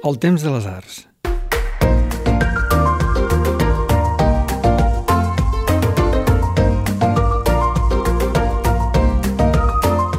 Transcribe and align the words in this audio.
El 0.00 0.16
temps 0.16 0.40
de 0.40 0.48
les 0.48 0.64
arts. 0.64 0.94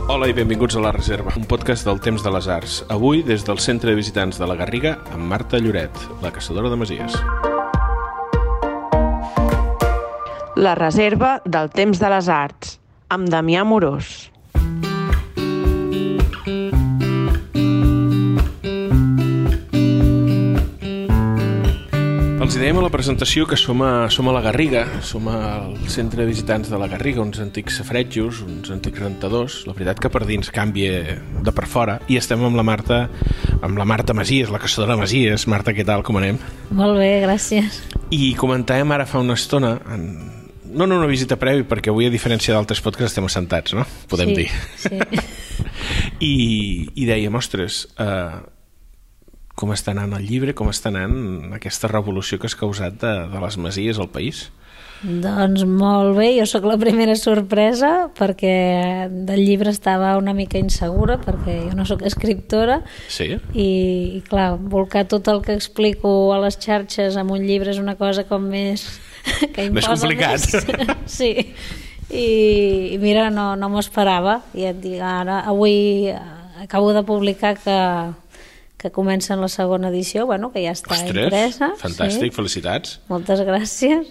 Hola 0.06 0.28
i 0.30 0.36
benvinguts 0.38 0.78
a 0.78 0.84
La 0.86 0.92
Reserva, 0.94 1.34
un 1.34 1.48
podcast 1.50 1.90
del 1.90 1.98
temps 1.98 2.22
de 2.22 2.30
les 2.36 2.46
arts. 2.46 2.76
Avui, 2.94 3.24
des 3.26 3.42
del 3.48 3.58
Centre 3.58 3.90
de 3.90 3.98
Visitants 3.98 4.38
de 4.38 4.46
la 4.46 4.60
Garriga, 4.60 5.00
amb 5.16 5.26
Marta 5.26 5.58
Lloret, 5.58 5.98
la 6.22 6.30
caçadora 6.30 6.70
de 6.70 6.78
masies. 6.78 7.18
La 10.62 10.76
reserva 10.78 11.40
del 11.46 11.74
temps 11.74 11.98
de 11.98 12.14
les 12.14 12.30
arts, 12.30 12.78
amb 13.10 13.34
Damià 13.34 13.66
Morós. 13.66 14.30
Els 22.52 22.60
dèiem 22.60 22.82
a 22.82 22.84
la 22.84 22.92
presentació 22.92 23.46
que 23.48 23.56
som 23.56 23.80
a, 23.80 24.10
som 24.12 24.28
a 24.28 24.32
la 24.36 24.42
Garriga, 24.44 24.82
som 25.08 25.30
al 25.32 25.78
Centre 25.88 26.20
de 26.20 26.28
Visitants 26.28 26.68
de 26.68 26.76
la 26.76 26.90
Garriga, 26.92 27.22
uns 27.24 27.40
antics 27.40 27.78
safretjos, 27.80 28.42
uns 28.44 28.74
antics 28.76 29.00
rentadors. 29.00 29.56
La 29.70 29.72
veritat 29.72 30.02
que 30.04 30.12
per 30.12 30.26
dins 30.28 30.52
canvia 30.52 31.16
de 31.48 31.54
per 31.56 31.64
fora. 31.72 31.96
I 32.12 32.20
estem 32.20 32.44
amb 32.44 32.60
la 32.60 32.68
Marta, 32.68 33.06
amb 33.62 33.80
la 33.80 33.88
Marta 33.88 34.12
Masies, 34.12 34.52
la 34.52 34.60
caçadora 34.60 35.00
Masies. 35.00 35.48
Marta, 35.48 35.72
què 35.72 35.88
tal, 35.88 36.04
com 36.04 36.20
anem? 36.20 36.44
Molt 36.76 37.00
bé, 37.00 37.22
gràcies. 37.24 37.86
I 38.12 38.34
comentàvem 38.36 38.98
ara 39.00 39.08
fa 39.08 39.24
una 39.24 39.40
estona, 39.40 39.78
en... 39.96 40.10
no 40.76 40.92
en 40.92 41.00
una 41.00 41.08
visita 41.08 41.40
prèvia, 41.40 41.64
perquè 41.72 41.96
avui, 41.96 42.12
a 42.12 42.12
diferència 42.12 42.52
d'altres 42.52 42.84
podcasts, 42.84 43.14
estem 43.16 43.32
assentats, 43.32 43.80
no? 43.80 43.88
Podem 44.12 44.36
sí, 44.36 44.42
dir. 44.42 44.50
Sí. 44.76 45.00
I, 46.34 46.36
i 47.00 47.08
dèiem, 47.16 47.40
ostres, 47.40 47.86
eh, 47.96 48.42
com 49.62 49.76
està 49.76 49.94
anant 49.94 50.16
el 50.18 50.26
llibre, 50.26 50.56
com 50.58 50.72
està 50.72 50.90
anant 50.90 51.54
aquesta 51.54 51.90
revolució 51.92 52.40
que 52.42 52.50
has 52.50 52.58
causat 52.58 52.98
de, 53.04 53.14
de 53.30 53.44
les 53.44 53.60
masies 53.62 54.02
al 54.02 54.10
país? 54.10 54.48
Doncs 55.02 55.64
molt 55.66 56.14
bé, 56.14 56.28
jo 56.36 56.46
sóc 56.46 56.66
la 56.70 56.76
primera 56.78 57.16
sorpresa 57.18 58.12
perquè 58.18 59.08
del 59.10 59.42
llibre 59.42 59.72
estava 59.74 60.12
una 60.20 60.36
mica 60.38 60.62
insegura 60.62 61.16
perquè 61.18 61.56
jo 61.64 61.78
no 61.78 61.88
sóc 61.90 62.04
escriptora 62.06 62.84
Sí? 63.10 63.32
i, 63.58 63.70
i 64.20 64.22
clar, 64.30 64.60
volcar 64.62 65.08
tot 65.10 65.26
el 65.34 65.42
que 65.42 65.56
explico 65.58 66.12
a 66.36 66.38
les 66.44 66.60
xarxes 66.62 67.18
amb 67.18 67.34
un 67.34 67.48
llibre 67.50 67.74
és 67.74 67.82
una 67.82 67.98
cosa 67.98 68.28
com 68.30 68.46
més... 68.54 68.86
que 69.54 69.70
Més 69.74 69.86
imposa 69.86 70.06
complicat. 70.06 70.46
Més. 70.54 70.94
Sí, 71.18 71.34
i, 72.12 72.28
i 72.94 73.02
mira, 73.02 73.30
no, 73.34 73.56
no 73.58 73.70
m'ho 73.74 73.82
esperava 73.82 74.42
i 74.54 74.70
et 74.70 74.78
dic, 74.84 75.00
ara, 75.02 75.42
avui 75.50 76.12
acabo 76.62 76.94
de 76.94 77.02
publicar 77.10 77.56
que, 77.58 77.78
que 78.82 78.90
comença 78.92 79.36
en 79.36 79.42
la 79.42 79.48
segona 79.54 79.90
edició, 79.94 80.26
bueno, 80.26 80.50
que 80.52 80.64
ja 80.66 80.72
està 80.74 80.96
Ostres, 80.98 81.28
impresa. 81.30 81.74
fantàstic, 81.78 82.32
Sí. 82.32 82.36
felicitats. 82.36 83.00
Moltes 83.10 83.42
gràcies. 83.46 84.10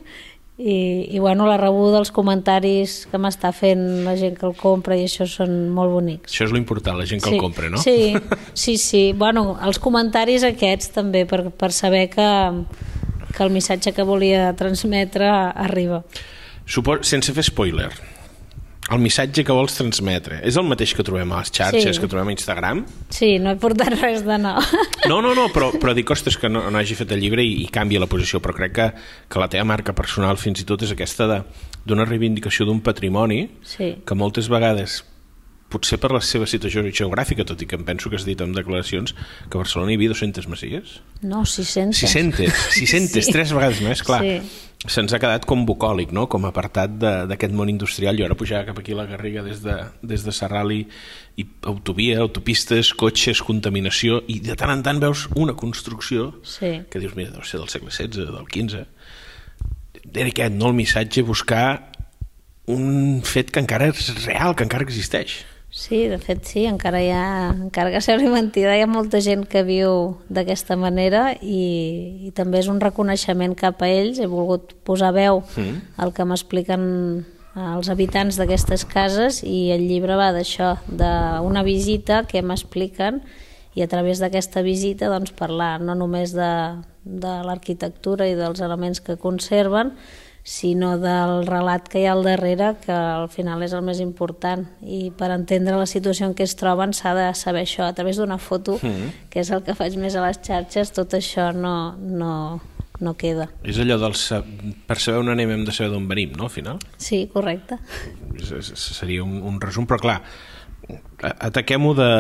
I, 0.61 1.07
i 1.17 1.19
bueno, 1.19 1.47
la 1.49 1.57
rebuda 1.57 1.95
dels 1.97 2.11
comentaris 2.13 3.07
que 3.11 3.17
m'està 3.17 3.49
fent 3.57 4.05
la 4.05 4.13
gent 4.21 4.35
que 4.37 4.45
el 4.45 4.53
compra 4.59 4.95
i 5.01 5.07
això 5.09 5.25
són 5.27 5.71
molt 5.73 5.89
bonics. 5.95 6.35
Això 6.35 6.45
és 6.45 6.53
l'important, 6.53 6.99
la 7.01 7.07
gent 7.09 7.23
que 7.25 7.31
el 7.33 7.41
compra, 7.41 7.71
no? 7.73 7.81
Sí, 7.81 8.13
sí, 8.53 8.77
sí. 8.77 9.15
Bueno, 9.17 9.57
els 9.65 9.79
comentaris 9.81 10.45
aquests 10.45 10.93
també, 10.93 11.25
per, 11.25 11.47
per 11.57 11.73
saber 11.73 12.11
que, 12.13 12.29
que 13.33 13.43
el 13.43 13.51
missatge 13.57 13.95
que 13.97 14.05
volia 14.05 14.51
transmetre 14.55 15.31
arriba. 15.33 16.03
Supos... 16.69 17.09
Sense 17.09 17.33
fer 17.33 17.43
spoiler, 17.49 17.89
el 18.91 18.99
missatge 18.99 19.45
que 19.47 19.55
vols 19.55 19.77
transmetre 19.79 20.41
és 20.47 20.57
el 20.59 20.65
mateix 20.67 20.93
que 20.99 21.05
trobem 21.07 21.31
a 21.33 21.39
les 21.41 21.51
xarxes, 21.55 21.97
Sí. 21.97 22.01
que 22.03 22.09
trobem 22.11 22.29
a 22.29 22.33
Instagram? 22.35 22.85
Sí, 23.09 23.39
no 23.39 23.53
he 23.53 23.57
portat 23.57 23.95
res 24.01 24.25
de 24.27 24.39
nou. 24.39 24.59
No, 25.11 25.21
no, 25.23 25.35
no, 25.35 25.47
però, 25.55 25.71
però 25.81 25.95
dic, 25.95 26.11
ostres, 26.11 26.37
que 26.37 26.49
no, 26.51 26.65
no 26.71 26.79
hagi 26.79 26.95
fet 26.99 27.13
el 27.13 27.21
llibre 27.23 27.43
i, 27.45 27.63
i 27.65 27.69
canvia 27.73 28.01
la 28.03 28.07
posició, 28.11 28.41
però 28.43 28.53
crec 28.57 28.73
que, 28.77 28.89
que 29.31 29.39
la 29.41 29.49
teva 29.49 29.65
marca 29.65 29.95
personal 29.97 30.37
fins 30.37 30.61
i 30.61 30.67
tot 30.69 30.83
és 30.83 30.91
aquesta 30.93 31.27
de- 31.31 31.43
d'una 31.87 32.05
reivindicació 32.05 32.67
d'un 32.67 32.83
patrimoni 32.85 33.47
Sí. 33.65 33.95
que 34.05 34.15
moltes 34.15 34.49
vegades 34.53 35.05
potser 35.71 36.01
per 36.03 36.11
la 36.11 36.21
seva 36.21 36.49
situació 36.51 36.83
geogràfica, 36.83 37.45
tot 37.47 37.61
i 37.63 37.67
que 37.71 37.77
em 37.79 37.85
penso 37.87 38.11
que 38.11 38.17
has 38.19 38.25
dit 38.27 38.41
en 38.43 38.51
declaracions 38.53 39.15
que 39.15 39.55
a 39.55 39.61
Barcelona 39.63 39.93
hi 39.93 40.01
havia 40.01 40.11
200 40.11 40.49
masies. 40.51 40.97
No, 41.23 41.45
600. 41.47 41.97
600, 42.01 42.51
600, 42.75 43.25
Sí. 43.25 43.33
tres 43.33 43.53
vegades 43.55 43.81
més, 43.81 44.03
clar. 44.03 44.21
Sí. 44.21 44.41
Se'ns 44.89 45.13
ha 45.13 45.19
quedat 45.21 45.45
com 45.45 45.67
bucòlic, 45.69 46.09
no? 46.17 46.23
com 46.33 46.47
apartat 46.49 46.95
d'aquest 47.29 47.53
món 47.53 47.69
industrial. 47.69 48.17
I 48.17 48.25
ara 48.25 48.37
pujar 48.39 48.63
cap 48.65 48.79
aquí 48.81 48.95
a 48.95 49.01
la 49.03 49.05
Garriga 49.11 49.43
des 49.45 49.61
de, 49.61 49.75
des 50.01 50.25
de 50.25 50.33
Serral 50.33 50.73
i, 50.73 50.79
i 51.37 51.45
autovia, 51.69 52.17
autopistes, 52.25 52.95
cotxes, 52.97 53.43
contaminació, 53.45 54.23
i 54.33 54.39
de 54.41 54.57
tant 54.57 54.73
en 54.73 54.83
tant 54.87 55.03
veus 55.03 55.27
una 55.37 55.53
construcció 55.53 56.31
Sí. 56.49 56.81
que 56.89 56.99
dius, 57.03 57.13
mira, 57.19 57.29
deu 57.35 57.45
ser 57.45 57.61
del 57.61 57.69
segle 57.69 57.93
XVI, 57.93 58.25
del 58.33 58.49
XV. 58.49 58.87
Era 60.15 60.29
aquest, 60.33 60.57
no? 60.57 60.73
El 60.73 60.79
missatge, 60.81 61.23
buscar 61.29 61.93
un 62.71 63.21
fet 63.27 63.51
que 63.53 63.61
encara 63.61 63.91
és 63.93 64.09
real, 64.25 64.57
que 64.57 64.65
encara 64.65 64.87
existeix. 64.89 65.43
Sí, 65.71 66.09
de 66.11 66.19
fet 66.19 66.43
sí, 66.51 66.65
encara 66.67 66.99
hi 66.99 67.13
ha, 67.15 67.51
encara 67.55 67.93
que 67.95 68.01
sembli 68.03 68.27
mentida, 68.33 68.73
hi 68.75 68.83
ha 68.83 68.89
molta 68.91 69.21
gent 69.23 69.45
que 69.47 69.63
viu 69.63 70.17
d'aquesta 70.29 70.75
manera 70.75 71.29
i, 71.41 72.27
i 72.27 72.33
també 72.35 72.59
és 72.59 72.67
un 72.73 72.81
reconeixement 72.83 73.55
cap 73.55 73.83
a 73.83 73.89
ells. 73.89 74.19
He 74.19 74.27
volgut 74.27 74.75
posar 74.85 75.13
veu 75.15 75.45
Mm. 75.57 75.79
al 76.03 76.13
que 76.13 76.25
m'expliquen 76.27 76.83
els 77.55 77.89
habitants 77.91 78.37
d'aquestes 78.39 78.85
cases 78.85 79.43
i 79.47 79.71
el 79.75 79.87
llibre 79.89 80.17
va 80.19 80.33
d'això, 80.35 80.77
d'una 80.87 81.63
visita 81.67 82.25
que 82.27 82.43
m'expliquen 82.43 83.23
i 83.75 83.83
a 83.83 83.89
través 83.91 84.19
d'aquesta 84.19 84.63
visita 84.63 85.09
doncs, 85.11 85.31
parlar 85.33 85.81
no 85.81 85.95
només 85.95 86.33
de, 86.35 86.51
de 87.05 87.35
l'arquitectura 87.47 88.27
i 88.27 88.35
dels 88.35 88.61
elements 88.61 89.01
que 89.01 89.17
conserven, 89.17 89.95
sinó 90.51 90.97
del 90.99 91.45
relat 91.47 91.87
que 91.89 92.01
hi 92.03 92.07
ha 92.09 92.13
al 92.17 92.25
darrere, 92.27 92.73
que 92.83 92.91
al 92.91 93.29
final 93.31 93.63
és 93.63 93.73
el 93.77 93.85
més 93.87 94.01
important. 94.03 94.65
I 94.83 95.13
per 95.17 95.29
entendre 95.31 95.77
la 95.79 95.87
situació 95.87 96.27
en 96.27 96.35
què 96.35 96.43
es 96.49 96.57
troben 96.59 96.91
s'ha 96.97 97.13
de 97.15 97.29
saber 97.39 97.63
això 97.63 97.87
a 97.87 97.93
través 97.95 98.19
d'una 98.19 98.39
foto, 98.43 98.81
Mhm. 98.83 99.13
que 99.31 99.41
és 99.45 99.51
el 99.55 99.63
que 99.63 99.77
faig 99.79 99.95
més 99.97 100.17
a 100.17 100.27
les 100.27 100.41
xarxes, 100.43 100.91
tot 100.93 101.15
això 101.15 101.53
no, 101.55 101.95
no, 101.97 102.61
no 102.99 103.15
queda. 103.17 103.47
És 103.63 103.79
allò 103.79 103.97
del... 104.03 104.13
Per 104.87 104.99
saber 104.99 105.21
on 105.23 105.29
anem 105.31 105.51
hem 105.55 105.65
de 105.65 105.73
saber 105.73 105.93
d'on 105.93 106.09
venim, 106.09 106.33
no, 106.37 106.45
al 106.45 106.51
final? 106.51 106.79
Sí, 106.99 107.29
correcte. 107.33 107.79
És- 108.35 108.51
és- 108.51 108.75
Seria 108.99 109.23
un, 109.23 109.39
un 109.47 109.61
resum, 109.61 109.87
però 109.87 110.01
clar, 110.03 110.23
ataquem-ho 111.39 111.95
de, 111.95 112.11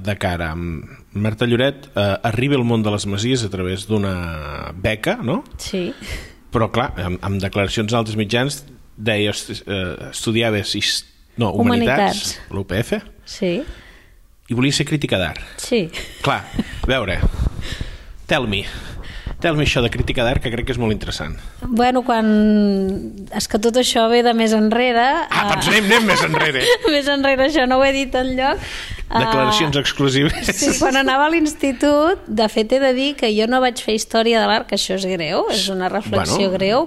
de 0.00 0.16
cara. 0.16 0.54
Marta 0.54 1.46
Lloret 1.46 1.88
eh, 1.96 2.16
arriba 2.22 2.54
al 2.56 2.64
món 2.64 2.82
de 2.86 2.90
les 2.94 3.06
masies 3.10 3.42
a 3.44 3.50
través 3.50 3.86
d'una 3.88 4.72
beca, 4.76 5.16
no? 5.22 5.42
Sí, 5.58 5.90
Però 6.50 6.70
clar, 6.72 6.92
amb, 6.98 7.18
amb 7.22 7.40
declaracions 7.42 7.92
d'altres 7.92 8.16
mitjans 8.18 8.64
deies, 8.96 9.62
eh, 9.66 10.10
estudiaves 10.10 10.74
his- 10.74 11.04
no, 11.36 11.52
humanitats, 11.52 12.36
Humanitats. 12.36 12.40
l'UPF, 12.50 12.92
sí, 13.24 13.62
i 14.50 14.54
volia 14.54 14.72
ser 14.72 14.84
crítica 14.86 15.16
d'art. 15.18 15.40
sí. 15.56 15.88
Clar, 16.22 16.44
a 16.82 16.86
veure, 16.86 17.20
tell 18.26 18.46
me, 18.50 18.64
tell 19.40 19.56
me 19.58 19.64
això 19.66 19.82
de 19.84 19.90
crítica 19.92 20.24
d'art 20.26 20.42
que 20.44 20.50
crec 20.52 20.66
que 20.68 20.74
és 20.76 20.78
molt 20.80 20.92
interessant. 20.94 21.34
Bueno, 21.66 22.02
quan... 22.06 22.28
És 23.36 23.48
que 23.50 23.58
tot 23.62 23.76
això 23.80 24.06
ve 24.12 24.22
de 24.26 24.34
més 24.36 24.52
enrere... 24.56 25.04
Ah, 25.30 25.46
doncs 25.54 25.68
anem, 25.72 25.88
anem 25.90 26.08
més 26.12 26.24
enrere. 26.26 26.64
més 26.94 27.08
enrere, 27.10 27.48
això 27.50 27.66
no 27.70 27.80
ho 27.80 27.84
he 27.86 27.92
dit 27.96 28.14
enlloc. 28.20 28.62
Declaracions 29.10 29.74
Ah, 29.76 29.80
exclusives. 29.82 30.52
Sí, 30.54 30.70
quan 30.78 30.94
anava 31.00 31.26
a 31.26 31.32
l'institut, 31.32 32.22
de 32.30 32.46
fet 32.52 32.76
he 32.76 32.78
de 32.82 32.92
dir 32.94 33.08
que 33.18 33.32
jo 33.34 33.48
no 33.50 33.58
vaig 33.64 33.80
fer 33.82 33.96
història 33.98 34.38
de 34.42 34.46
l'art, 34.46 34.68
que 34.70 34.78
això 34.78 34.94
és 35.00 35.06
greu, 35.10 35.48
és 35.50 35.66
una 35.72 35.88
reflexió 35.90 36.46
Bueno. 36.46 36.54
greu, 36.58 36.86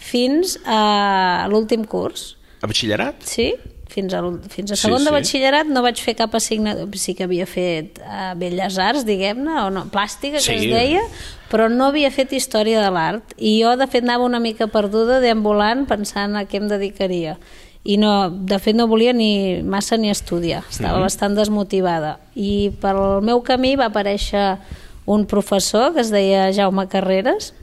fins 0.00 0.56
a 0.66 1.46
l'últim 1.52 1.84
curs. 1.86 2.32
A 2.60 2.66
batxillerat? 2.68 3.22
Sí, 3.24 3.52
fins 3.90 4.14
a, 4.14 4.20
l'ul- 4.22 4.40
fins 4.48 4.70
a 4.72 4.76
Sí, 4.76 4.86
segon 4.86 5.02
de 5.04 5.10
sí. 5.10 5.14
batxillerat 5.16 5.66
no 5.68 5.82
vaig 5.82 5.98
fer 6.00 6.14
cap 6.16 6.34
assignatura, 6.38 6.86
sí 6.98 7.14
que 7.18 7.24
havia 7.26 7.46
fet 7.50 7.98
uh, 8.00 8.32
Belles 8.38 8.78
Arts, 8.78 9.04
diguem-ne, 9.04 9.56
o 9.66 9.70
no, 9.74 9.84
plàstica, 9.90 10.38
que 10.38 10.44
Sí. 10.46 10.54
es 10.54 10.66
deia, 10.70 11.02
però 11.50 11.68
no 11.68 11.86
havia 11.90 12.10
fet 12.14 12.32
història 12.32 12.80
de 12.84 12.90
l'art. 12.94 13.34
I 13.36 13.56
jo, 13.62 13.76
de 13.76 13.86
fet, 13.90 14.04
anava 14.06 14.24
una 14.24 14.38
mica 14.40 14.68
perduda, 14.70 15.18
deambulant, 15.20 15.86
pensant 15.90 16.36
a 16.38 16.44
què 16.46 16.60
em 16.62 16.68
dedicaria. 16.70 17.36
I 17.82 17.96
no, 17.96 18.28
de 18.30 18.58
fet 18.60 18.76
no 18.76 18.86
volia 18.86 19.12
ni 19.16 19.62
massa 19.64 19.96
ni 19.96 20.10
estudiar, 20.10 20.62
estava 20.70 20.98
Mhm. 20.98 21.02
bastant 21.08 21.34
desmotivada. 21.34 22.18
I 22.36 22.70
pel 22.80 23.22
meu 23.22 23.40
camí 23.42 23.74
va 23.74 23.86
aparèixer 23.88 24.58
un 25.06 25.24
professor 25.26 25.94
que 25.94 26.00
es 26.02 26.10
deia 26.12 26.52
Jaume 26.52 26.86
Carreras, 26.88 27.54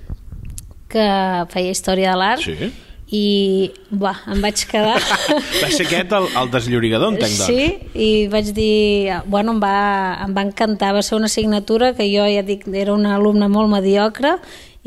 que 0.90 1.06
feia 1.54 1.70
història 1.72 2.12
de 2.12 2.18
l'art, 2.18 2.42
Sí. 2.42 2.74
I 3.10 3.72
va, 3.92 4.12
em 4.28 4.42
vaig 4.44 4.66
quedar 4.68 4.98
Va 5.64 5.70
ser 5.72 5.86
aquest 5.86 6.12
el, 6.18 6.26
el 6.42 6.50
desllorigador, 6.52 7.14
entenc, 7.16 7.38
doncs. 7.40 7.48
Sí, 7.48 7.68
i 7.96 8.10
vaig 8.32 8.50
dir, 8.58 9.14
bueno, 9.32 9.54
em 9.56 9.62
va, 9.64 9.76
em 10.26 10.34
va 10.36 10.44
encantar, 10.50 10.94
va 10.98 11.04
ser 11.06 11.16
una 11.16 11.30
assignatura 11.32 11.94
que 11.96 12.10
jo 12.12 12.26
ja 12.28 12.44
dic, 12.44 12.68
era 12.76 12.92
una 12.94 13.16
alumna 13.16 13.48
molt 13.48 13.72
mediocre 13.72 14.36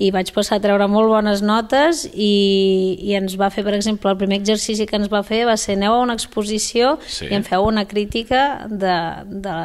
i 0.00 0.11
vaig 0.12 0.31
passar 0.32 0.56
a 0.56 0.62
treure 0.64 0.87
molt 0.88 1.08
bones 1.12 1.43
notes 1.44 2.06
i, 2.12 2.96
i 3.05 3.17
ens 3.19 3.34
va 3.40 3.50
fer, 3.52 3.64
per 3.67 3.75
exemple, 3.76 4.12
el 4.12 4.17
primer 4.20 4.38
exercici 4.40 4.87
que 4.88 4.96
ens 4.96 5.11
va 5.12 5.20
fer 5.25 5.43
va 5.49 5.56
ser 5.61 5.76
aneu 5.76 5.96
a 5.99 6.05
una 6.05 6.16
exposició 6.16 6.99
Sí. 7.05 7.26
i 7.28 7.34
em 7.37 7.44
feu 7.44 7.64
una 7.69 7.84
crítica 7.88 8.66
de, 8.69 8.94
de, 9.28 9.56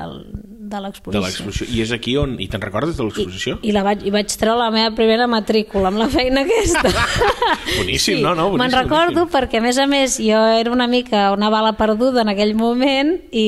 de 0.66 0.76
de 0.76 0.82
l'exposició. 0.82 1.22
l'exposició. 1.22 1.68
I 1.78 1.82
és 1.86 1.92
aquí 1.94 2.16
on... 2.18 2.36
I 2.42 2.48
te'n 2.50 2.64
recordes 2.64 2.98
de 2.98 3.04
l'exposició? 3.06 3.60
I, 3.62 3.72
la 3.76 3.84
vaig, 3.86 4.02
I 4.08 4.12
vaig 4.16 4.34
treure 4.40 4.58
la 4.64 4.72
meva 4.74 4.96
primera 4.98 5.28
matrícula 5.30 5.92
amb 5.92 6.00
la 6.02 6.08
feina 6.10 6.42
aquesta. 6.42 6.90
Boníssim, 7.78 8.22
no, 8.24 8.34
no, 8.36 8.50
boníssim, 8.50 8.64
Me'n 8.64 8.76
recordo 8.76 9.22
boníssim. 9.26 9.34
perquè, 9.36 9.60
a 9.62 9.66
més 9.66 9.78
a 9.78 9.86
més, 9.88 10.18
jo 10.22 10.42
era 10.60 10.72
una 10.74 10.88
mica 10.92 11.28
una 11.36 11.50
bala 11.54 11.74
perduda 11.78 12.24
en 12.26 12.32
aquell 12.34 12.56
moment 12.58 13.16
i, 13.32 13.46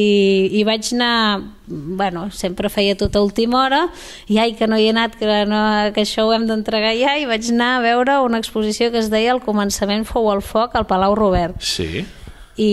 i 0.59 0.63
vaig 0.67 0.93
anar 0.93 1.13
bueno, 1.67 2.29
sempre 2.31 2.69
feia 2.71 2.95
tot 2.95 3.15
a 3.17 3.21
última 3.25 3.59
hora 3.65 3.81
i 4.31 4.37
ai, 4.39 4.53
que 4.55 4.69
no 4.71 4.77
hi 4.79 4.85
he 4.87 4.93
anat, 4.93 5.17
que, 5.19 5.25
no, 5.49 5.57
que 5.91 6.05
això 6.05 6.23
ho 6.27 6.31
hem 6.31 6.45
d'entregar 6.47 6.93
ja, 6.95 7.17
i 7.19 7.25
vaig 7.27 7.49
anar 7.51 7.73
a 7.77 7.81
veure 7.83 8.19
una 8.23 8.39
exposició 8.39 8.87
que 8.93 9.01
es 9.01 9.09
deia 9.11 9.33
El 9.35 9.41
començament 9.43 10.05
fou 10.07 10.29
el 10.31 10.39
foc 10.45 10.77
al 10.79 10.87
Palau 10.87 11.15
Robert 11.19 11.59
Sí. 11.59 12.05
i, 12.55 12.71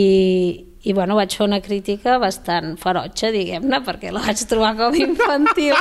i 0.85 0.93
bueno, 0.93 1.17
vaig 1.17 1.33
fer 1.33 1.47
una 1.47 1.61
crítica 1.65 2.19
bastant 2.21 2.75
ferotge, 2.81 3.31
diguem-ne, 3.33 3.81
perquè 3.87 4.13
la 4.13 4.21
vaig 4.27 4.43
trobar 4.49 4.75
com 4.77 4.97
infantil. 4.99 5.79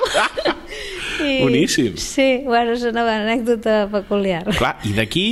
I, 1.23 1.41
Boníssim. 1.43 1.97
Sí, 2.01 2.29
bueno, 2.47 2.77
és 2.77 2.85
una 2.87 3.03
anècdota 3.19 3.83
peculiar. 3.91 4.45
Clar, 4.55 4.77
i 4.87 4.95
d'aquí 4.97 5.27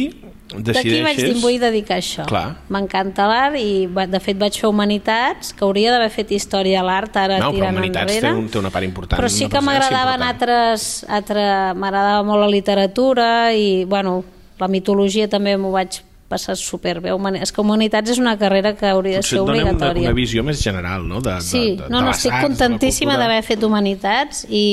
D'aquí 0.51 0.68
decideixes... 0.68 1.06
vaig 1.06 1.19
dir, 1.21 1.35
vull 1.39 1.57
dedicar 1.62 1.95
a 1.95 2.01
això. 2.01 2.25
M'encanta 2.73 3.27
l'art 3.29 3.56
i, 3.56 3.88
de 3.88 4.19
fet, 4.19 4.35
vaig 4.39 4.57
fer 4.59 4.68
Humanitats, 4.68 5.53
que 5.56 5.63
hauria 5.63 5.94
d'haver 5.95 6.09
fet 6.12 6.33
Història 6.35 6.81
a 6.81 6.83
l'art, 6.83 7.15
ara 7.15 7.39
No, 7.39 7.53
però 7.53 7.62
tirant 7.62 7.77
Humanitats 7.77 8.19
té, 8.19 8.33
un, 8.35 8.50
té 8.51 8.59
una 8.59 8.71
part 8.74 8.88
important. 8.88 9.15
Però 9.21 9.31
sí 9.31 9.47
que 9.47 9.63
m'agradaven 9.63 10.27
altres... 10.27 10.89
Altre, 11.07 11.47
M'agradava 11.79 12.25
molt 12.27 12.44
la 12.44 12.50
literatura 12.51 13.29
i, 13.56 13.85
bueno, 13.88 14.19
la 14.59 14.67
mitologia 14.71 15.29
també 15.31 15.56
m'ho 15.57 15.71
vaig 15.74 16.01
passar 16.31 16.56
superbé. 16.60 17.12
És 17.42 17.51
que 17.51 17.62
Humanitats 17.62 18.16
és 18.16 18.22
una 18.24 18.38
carrera 18.39 18.72
que 18.80 18.88
hauria 18.89 19.19
de 19.19 19.24
Potser 19.25 19.36
ser 19.36 19.42
et 19.42 19.45
dona 19.45 19.57
una, 19.60 19.72
obligatòria. 19.75 20.07
una 20.10 20.16
visió 20.18 20.44
més 20.48 20.63
general, 20.63 21.04
no? 21.07 21.19
De, 21.22 21.36
Sí, 21.44 21.75
de, 21.75 21.83
de, 21.83 21.89
no, 21.92 22.00
de 22.00 22.06
no, 22.07 22.12
estic 22.16 22.31
de 22.31 22.38
la 22.38 22.44
contentíssima 22.48 23.18
d'haver 23.19 23.42
fet 23.48 23.63
Humanitats 23.68 24.45
i, 24.50 24.66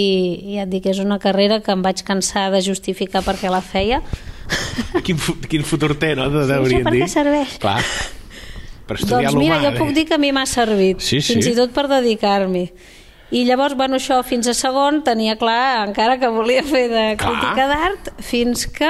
ja 0.57 0.65
et 0.65 0.71
dic 0.73 0.87
que 0.87 0.95
és 0.95 1.03
una 1.05 1.19
carrera 1.23 1.61
que 1.61 1.75
em 1.75 1.83
vaig 1.85 2.05
cansar 2.07 2.49
de 2.55 2.63
justificar 2.65 3.25
perquè 3.27 3.51
la 3.53 3.61
feia. 3.61 4.01
Quin, 5.05 5.19
quin 5.51 5.65
futur 5.67 5.93
té, 6.01 6.15
no? 6.17 6.31
De, 6.33 6.47
Sí, 6.49 6.55
això 6.79 6.85
per 6.87 6.95
què 6.95 7.09
serveix? 7.13 7.59
Clar. 7.61 7.83
Per 8.89 8.97
estudiar 8.97 9.35
Doncs 9.35 9.37
mira, 9.43 9.59
jo 9.61 9.75
puc 9.77 9.91
dir 9.93 10.07
que 10.09 10.17
a 10.17 10.21
mi 10.23 10.31
m'ha 10.33 10.47
servit, 10.49 11.03
Sí, 11.05 11.19
sí. 11.21 11.35
fins 11.37 11.51
i 11.51 11.57
tot 11.59 11.75
per 11.77 11.85
dedicar-m'hi. 11.91 12.63
I 13.37 13.43
llavors, 13.45 13.75
bueno, 13.77 13.99
això 14.01 14.23
fins 14.25 14.49
a 14.49 14.55
segon 14.57 15.03
tenia 15.05 15.35
clar, 15.37 15.83
encara 15.91 16.15
que 16.17 16.31
volia 16.33 16.63
fer 16.65 16.87
de 16.89 17.03
crítica 17.21 17.67
d'art, 17.69 18.09
fins 18.25 18.65
que 18.73 18.89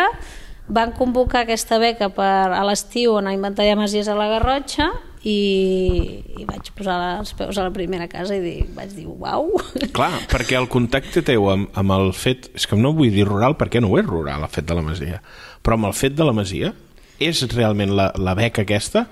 van 0.69 0.93
convocar 0.97 1.45
aquesta 1.45 1.79
beca 1.81 2.11
per, 2.15 2.53
a 2.55 2.63
l'estiu 2.69 3.17
anar 3.19 3.33
a 3.33 3.39
inventar 3.39 3.67
masies 3.79 4.09
a 4.09 4.17
la 4.19 4.29
Garrotxa 4.31 4.91
i, 5.27 6.23
i 6.39 6.47
vaig 6.47 6.71
posar 6.77 6.99
els 7.19 7.33
peus 7.37 7.59
a 7.59 7.67
la 7.67 7.73
primera 7.75 8.07
casa 8.11 8.37
i 8.37 8.43
dir, 8.43 8.59
vaig 8.77 8.93
dir, 8.95 9.07
uau! 9.09 9.51
Clar, 9.97 10.13
perquè 10.31 10.59
el 10.61 10.69
contacte 10.71 11.25
teu 11.27 11.49
amb, 11.51 11.73
amb 11.79 11.97
el 11.97 12.13
fet... 12.17 12.51
És 12.57 12.69
que 12.69 12.79
no 12.79 12.95
vull 12.97 13.13
dir 13.15 13.27
rural 13.29 13.59
perquè 13.59 13.83
no 13.83 13.91
ho 13.91 13.99
és 14.01 14.07
rural, 14.07 14.45
el 14.45 14.53
fet 14.53 14.69
de 14.69 14.77
la 14.79 14.85
masia. 14.85 15.23
Però 15.65 15.79
amb 15.79 15.91
el 15.91 15.97
fet 15.97 16.15
de 16.19 16.29
la 16.29 16.37
masia, 16.37 16.75
és 17.19 17.43
realment 17.51 17.97
la, 17.99 18.13
la 18.15 18.37
beca 18.39 18.63
aquesta? 18.63 19.09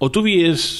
O 0.00 0.08
tu 0.08 0.24
vies 0.24 0.70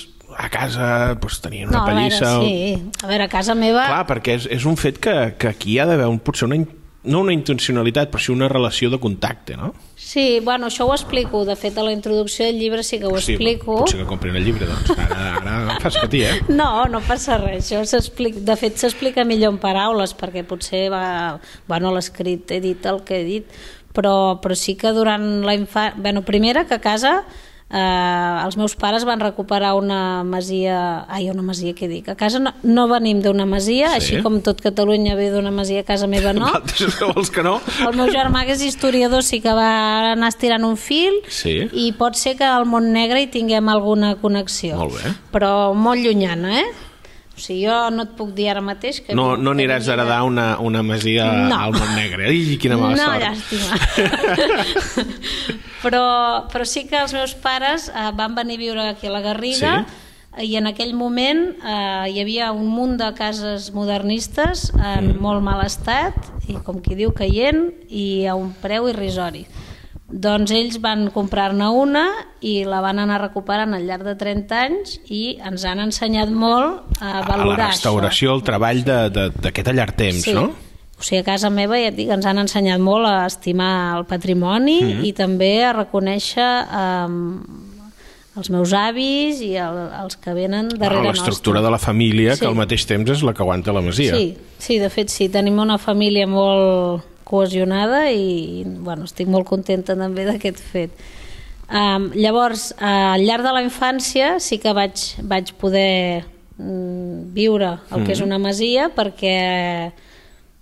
a 0.40 0.48
casa, 0.48 1.14
doncs, 1.20 1.40
tenien 1.44 1.68
una 1.68 1.80
no, 1.80 1.84
a 1.84 1.90
veure, 1.90 2.08
pallissa... 2.08 2.30
sí. 2.40 2.92
A 3.02 3.10
veure, 3.10 3.26
a 3.26 3.32
casa 3.32 3.56
meva... 3.58 3.84
Clar, 3.90 4.04
perquè 4.08 4.38
és, 4.38 4.46
és 4.60 4.66
un 4.68 4.78
fet 4.80 5.00
que, 5.02 5.16
que 5.36 5.50
aquí 5.50 5.74
hi 5.74 5.80
ha 5.82 5.88
d'haver 5.90 6.08
un, 6.08 6.20
potser 6.22 6.48
una, 6.48 6.62
no 7.04 7.20
una 7.24 7.32
intencionalitat, 7.32 8.10
però 8.12 8.20
sí 8.20 8.32
una 8.32 8.48
relació 8.48 8.90
de 8.90 8.98
contacte, 9.00 9.56
no? 9.56 9.72
Sí, 9.96 10.40
bueno, 10.44 10.66
això 10.68 10.84
ho 10.88 10.92
explico. 10.92 11.44
De 11.46 11.54
fet, 11.56 11.78
a 11.78 11.84
la 11.86 11.92
introducció 11.92 12.44
del 12.44 12.58
llibre 12.58 12.82
sí 12.82 12.98
que 12.98 13.06
ho 13.06 13.16
Sí, 13.20 13.32
explico. 13.32 13.76
potser 13.84 14.00
que 14.00 14.06
comprin 14.06 14.36
el 14.36 14.44
llibre, 14.44 14.66
doncs. 14.66 14.90
Ara, 14.98 15.36
ara 15.38 15.78
fas 15.80 15.96
patir, 15.96 16.24
eh? 16.24 16.40
No, 16.48 16.84
no 16.86 17.00
passa 17.00 17.38
res. 17.38 17.70
Això 17.72 17.80
de 18.40 18.56
fet, 18.56 18.76
s'explica 18.76 19.24
millor 19.24 19.54
en 19.54 19.58
paraules, 19.62 20.12
perquè 20.16 20.44
potser 20.44 20.90
va... 20.92 21.38
Bueno, 21.68 21.92
l'escrit 21.94 22.50
he 22.50 22.60
dit 22.60 22.84
el 22.86 23.00
que 23.04 23.20
he 23.20 23.24
dit, 23.24 23.46
però, 23.94 24.40
però 24.42 24.54
sí 24.54 24.74
que 24.76 24.92
durant 24.92 25.42
la 25.46 25.54
infància... 25.56 25.94
Bueno, 25.96 26.22
primera, 26.22 26.66
que 26.66 26.74
a 26.74 26.80
casa 26.80 27.24
eh, 27.72 28.44
els 28.44 28.56
meus 28.58 28.74
pares 28.76 29.04
van 29.06 29.20
recuperar 29.20 29.74
una 29.78 30.24
masia... 30.24 31.06
Ai, 31.08 31.28
una 31.30 31.42
masia, 31.46 31.72
què 31.76 31.88
dic? 31.88 32.08
A 32.10 32.16
casa 32.18 32.40
no, 32.42 32.52
no 32.62 32.88
venim 32.90 33.20
d'una 33.22 33.46
masia, 33.46 33.90
Sí. 33.90 33.96
així 34.16 34.22
com 34.24 34.40
tot 34.42 34.60
Catalunya 34.60 35.14
ve 35.18 35.30
d'una 35.30 35.50
masia, 35.54 35.80
a 35.80 35.86
casa 35.88 36.06
meva 36.10 36.32
no. 36.36 36.50
Vosaltres 36.66 37.30
que 37.30 37.42
no? 37.46 37.60
El 37.86 37.96
meu 37.96 38.10
germà, 38.12 38.44
que 38.46 38.56
és 38.58 38.62
historiador, 38.66 39.22
sí 39.22 39.40
que 39.40 39.52
va 39.54 40.12
anar 40.12 40.28
estirant 40.34 40.64
un 40.66 40.76
fil 40.76 41.20
Sí. 41.28 41.56
i 41.72 41.92
pot 41.96 42.16
ser 42.18 42.36
que 42.36 42.44
al 42.44 42.66
Montnegre 42.66 43.22
hi 43.22 43.30
tinguem 43.30 43.68
alguna 43.68 44.16
connexió. 44.20 44.76
Molt 44.76 44.98
bé. 44.98 45.14
Però 45.32 45.72
molt 45.74 46.02
llunyana, 46.02 46.58
eh? 46.60 46.70
O 47.40 47.42
sigui, 47.42 47.62
jo 47.64 47.76
no 47.94 48.04
et 48.04 48.10
puc 48.18 48.34
dir 48.36 48.50
ara 48.52 48.60
mateix 48.60 48.98
que... 49.00 49.14
No, 49.16 49.32
no 49.40 49.54
aniràs 49.56 49.88
a 49.88 49.94
heredar 49.94 50.18
una, 50.28 50.58
una 50.60 50.82
masia 50.84 51.24
No. 51.48 51.56
al 51.56 51.72
Montnegre. 51.72 52.28
Ai, 52.28 52.58
quina 52.60 52.76
mala 52.76 52.98
no, 52.98 53.06
sort. 53.08 53.22
llàstima. 53.24 53.72
però, 55.84 56.04
però 56.52 56.66
sí 56.68 56.84
que 56.90 57.00
els 57.00 57.16
meus 57.16 57.32
pares 57.40 57.88
eh, 57.88 58.10
van 58.18 58.36
venir 58.36 58.60
a 58.60 58.64
viure 58.66 58.86
aquí 58.90 59.08
a 59.08 59.14
la 59.14 59.24
Garriga 59.24 59.86
i 60.38 60.52
en 60.60 60.68
aquell 60.68 60.92
moment 60.94 61.40
eh, 61.56 62.12
hi 62.12 62.20
havia 62.20 62.52
un 62.52 62.68
munt 62.68 62.98
de 63.00 63.08
cases 63.16 63.70
modernistes 63.74 64.68
en 64.76 65.14
mm. 65.14 65.24
molt 65.24 65.42
mal 65.42 65.64
estat 65.64 66.28
i 66.52 66.60
com 66.66 66.78
qui 66.84 66.98
diu 66.98 67.16
caient 67.16 67.70
i 67.88 68.26
a 68.28 68.36
un 68.36 68.52
preu 68.60 68.92
irrisori. 68.92 69.46
Doncs 70.12 70.50
ells 70.50 70.80
van 70.82 71.08
comprar-ne 71.14 71.68
una 71.70 72.04
i 72.42 72.64
la 72.64 72.80
van 72.82 72.98
anar 72.98 73.20
recuperant 73.22 73.74
al 73.74 73.84
llarg 73.86 74.02
de 74.04 74.16
30 74.18 74.56
anys 74.64 74.96
i 75.08 75.38
ens 75.46 75.64
han 75.64 75.78
ensenyat 75.78 76.30
molt 76.30 76.82
a 77.00 77.20
A 77.20 77.22
valorar 77.28 77.58
la 77.58 77.70
restauració, 77.70 78.34
el 78.34 78.42
treball 78.42 78.82
de- 78.84 79.10
de- 79.10 79.30
d'aquest 79.30 79.68
llarg 79.72 79.94
temps, 79.96 80.24
Sí. 80.24 80.32
no? 80.34 80.50
O 80.98 81.02
sigui, 81.02 81.20
a 81.20 81.24
casa 81.24 81.48
meva 81.48 81.76
ja 81.78 81.88
et 81.88 81.96
dic, 81.96 82.10
ens 82.10 82.26
han 82.26 82.38
ensenyat 82.38 82.78
molt 82.80 83.06
a 83.06 83.24
estimar 83.26 83.96
el 83.98 84.04
patrimoni 84.04 84.80
Mhm. 84.82 85.04
i 85.04 85.12
també 85.12 85.64
a 85.64 85.72
reconèixer 85.72 86.66
um, 87.06 87.42
els 88.36 88.50
meus 88.50 88.72
avis 88.72 89.40
i 89.40 89.54
el, 89.56 89.78
els 90.02 90.16
que 90.16 90.32
venen 90.34 90.68
darrere 90.68 91.08
Ah, 91.08 91.12
L'estructura 91.12 91.60
de 91.62 91.70
la 91.70 91.78
família, 91.78 92.34
Sí. 92.34 92.40
que 92.40 92.46
al 92.46 92.54
mateix 92.54 92.84
temps 92.86 93.10
és 93.10 93.22
la 93.22 93.32
que 93.32 93.42
aguanta 93.42 93.72
la 93.72 93.80
masia. 93.80 94.14
Sí, 94.14 94.36
sí, 94.58 94.78
de 94.78 94.90
fet 94.90 95.08
sí, 95.08 95.28
tenim 95.28 95.58
una 95.58 95.78
família 95.78 96.26
molt 96.26 97.02
cohesionada 97.30 98.08
i 98.10 98.64
bueno, 98.66 99.06
estic 99.06 99.30
molt 99.30 99.46
contenta 99.48 99.94
també 99.98 100.26
d'aquest 100.26 100.58
fet. 100.72 100.90
Um, 101.70 102.08
llavors, 102.18 102.72
uh, 102.80 103.14
al 103.14 103.22
llarg 103.22 103.44
de 103.46 103.52
la 103.54 103.62
infància 103.62 104.32
sí 104.42 104.58
que 104.58 104.72
vaig, 104.74 104.98
vaig 105.22 105.52
poder 105.60 106.24
mm, 106.58 107.30
viure 107.36 107.76
el 107.94 108.02
que 108.08 108.16
és 108.16 108.22
una 108.24 108.40
masia 108.42 108.88
perquè 108.96 109.36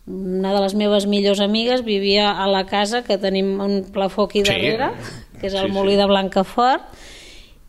una 0.09 0.53
de 0.55 0.61
les 0.65 0.75
meves 0.76 1.06
millors 1.09 1.41
amigues 1.41 1.82
vivia 1.85 2.31
a 2.40 2.47
la 2.49 2.66
casa 2.69 3.02
que 3.04 3.16
tenim 3.21 3.57
un 3.61 3.83
plafó 3.92 4.25
aquí 4.28 4.40
Sí. 4.45 4.50
darrere, 4.52 4.90
que 5.40 5.47
és 5.49 5.54
el 5.54 5.66
Sí, 5.69 5.73
molí 5.73 5.92
sí. 5.92 5.97
de 6.00 6.07
Blancafort, 6.09 6.83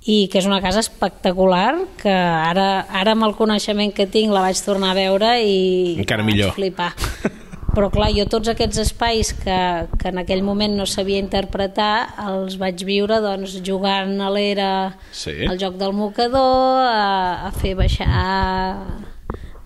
i 0.08 0.28
que 0.32 0.40
és 0.40 0.46
una 0.48 0.62
casa 0.64 0.80
espectacular 0.80 1.76
que 2.00 2.12
ara, 2.12 2.86
ara 2.90 3.12
amb 3.12 3.24
el 3.28 3.36
coneixement 3.36 3.92
que 3.94 4.06
tinc 4.08 4.32
la 4.32 4.40
vaig 4.46 4.60
tornar 4.64 4.92
a 4.92 4.96
veure 4.96 5.34
i 5.44 5.98
Encara 6.00 6.24
vaig 6.24 6.34
millor. 6.36 6.54
flipar 6.56 6.94
però 7.80 7.88
clar, 7.94 8.10
jo 8.12 8.26
tots 8.28 8.52
aquests 8.52 8.82
espais 8.84 9.30
que, 9.40 9.58
que 10.02 10.10
en 10.12 10.20
aquell 10.20 10.42
moment 10.44 10.74
no 10.76 10.84
sabia 10.90 11.22
interpretar 11.24 12.10
els 12.28 12.58
vaig 12.60 12.84
viure 12.84 13.22
doncs, 13.24 13.54
jugant 13.64 14.18
a 14.20 14.28
l'era 14.36 14.72
Sí. 15.16 15.32
al 15.48 15.56
joc 15.62 15.78
del 15.80 15.94
mocador 15.96 16.84
a, 16.84 17.48
a 17.48 17.52
fer 17.56 17.72
baixar 17.80 18.10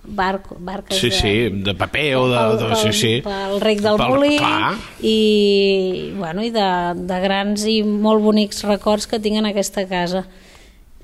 barco, 0.05 0.57
barques 0.59 0.97
Sí, 0.99 1.09
sí, 1.11 1.49
de 1.49 1.73
paper 1.73 2.15
o 2.17 2.27
de... 2.29 2.67
de 2.67 2.75
sí, 2.75 2.91
sí. 2.93 3.13
pel 3.23 3.59
rec 3.63 3.79
del 3.81 3.97
Pel- 3.97 4.11
molí 4.11 4.37
clar. 4.37 4.73
i, 5.01 6.13
bueno, 6.17 6.43
i 6.43 6.51
de, 6.53 6.69
de 7.07 7.19
grans 7.23 7.63
i 7.71 7.79
molt 7.87 8.21
bonics 8.21 8.63
records 8.67 9.07
que 9.07 9.19
tinc 9.23 9.39
en 9.41 9.47
aquesta 9.49 9.87
casa 9.87 10.25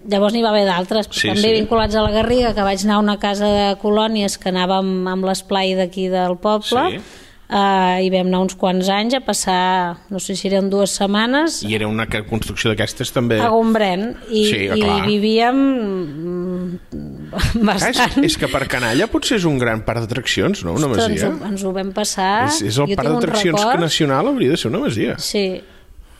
llavors 0.08 0.34
n'hi 0.34 0.44
va 0.46 0.50
haver 0.54 0.66
d'altres 0.70 1.10
Sí, 1.12 1.28
també 1.28 1.42
sí. 1.50 1.56
vinculats 1.62 1.96
a 1.96 2.04
la 2.06 2.12
Garriga 2.12 2.54
que 2.54 2.62
vaig 2.66 2.84
anar 2.86 2.96
a 3.00 3.06
una 3.06 3.18
casa 3.20 3.48
de 3.48 3.66
colònies 3.82 4.38
que 4.40 4.50
anàvem 4.54 5.08
amb 5.08 5.26
l'esplai 5.26 5.76
d'aquí 5.76 6.08
del 6.10 6.38
poble 6.38 6.86
Sí. 6.94 7.02
eh, 7.50 8.06
i 8.06 8.10
vam 8.14 8.28
anar 8.30 8.40
uns 8.46 8.56
quants 8.56 8.88
anys 8.94 9.16
a 9.18 9.22
passar 9.26 9.98
no 10.10 10.20
sé 10.20 10.36
si 10.36 10.48
eren 10.48 10.70
dues 10.70 10.92
setmanes 10.96 11.64
I 11.66 11.74
era 11.76 11.88
una 11.88 12.06
construcció 12.08 12.70
d'aquestes 12.72 13.12
també... 13.12 13.40
a 13.42 13.50
Gombrèn 13.50 14.16
i, 14.30 14.46
Sí, 14.46 14.62
i 14.70 15.02
vivíem 15.08 15.58
mm, 15.58 16.80
Ah, 17.30 17.52
és, 17.54 17.62
bastant 17.62 18.24
és 18.26 18.36
que 18.42 18.48
per 18.50 18.64
Canalla 18.72 19.06
potser 19.12 19.38
és 19.38 19.44
un 19.46 19.60
gran 19.62 19.84
parc 19.86 20.02
d'atraccions, 20.06 20.64
no? 20.66 20.74
Una 20.78 20.88
Ostres, 20.90 21.10
ens, 21.12 21.22
masia. 21.22 21.30
ho, 21.30 21.50
ens 21.52 21.64
ho 21.66 21.74
vam 21.76 21.92
passar 21.94 22.32
És, 22.48 22.62
és 22.72 22.80
el 22.82 22.96
parc 22.98 23.12
d'atraccions 23.14 23.66
nacional 23.82 24.32
hauria 24.32 24.56
de 24.56 24.58
ser 24.58 24.72
una 24.72 24.82
masia. 24.82 25.14
Sí, 25.22 25.44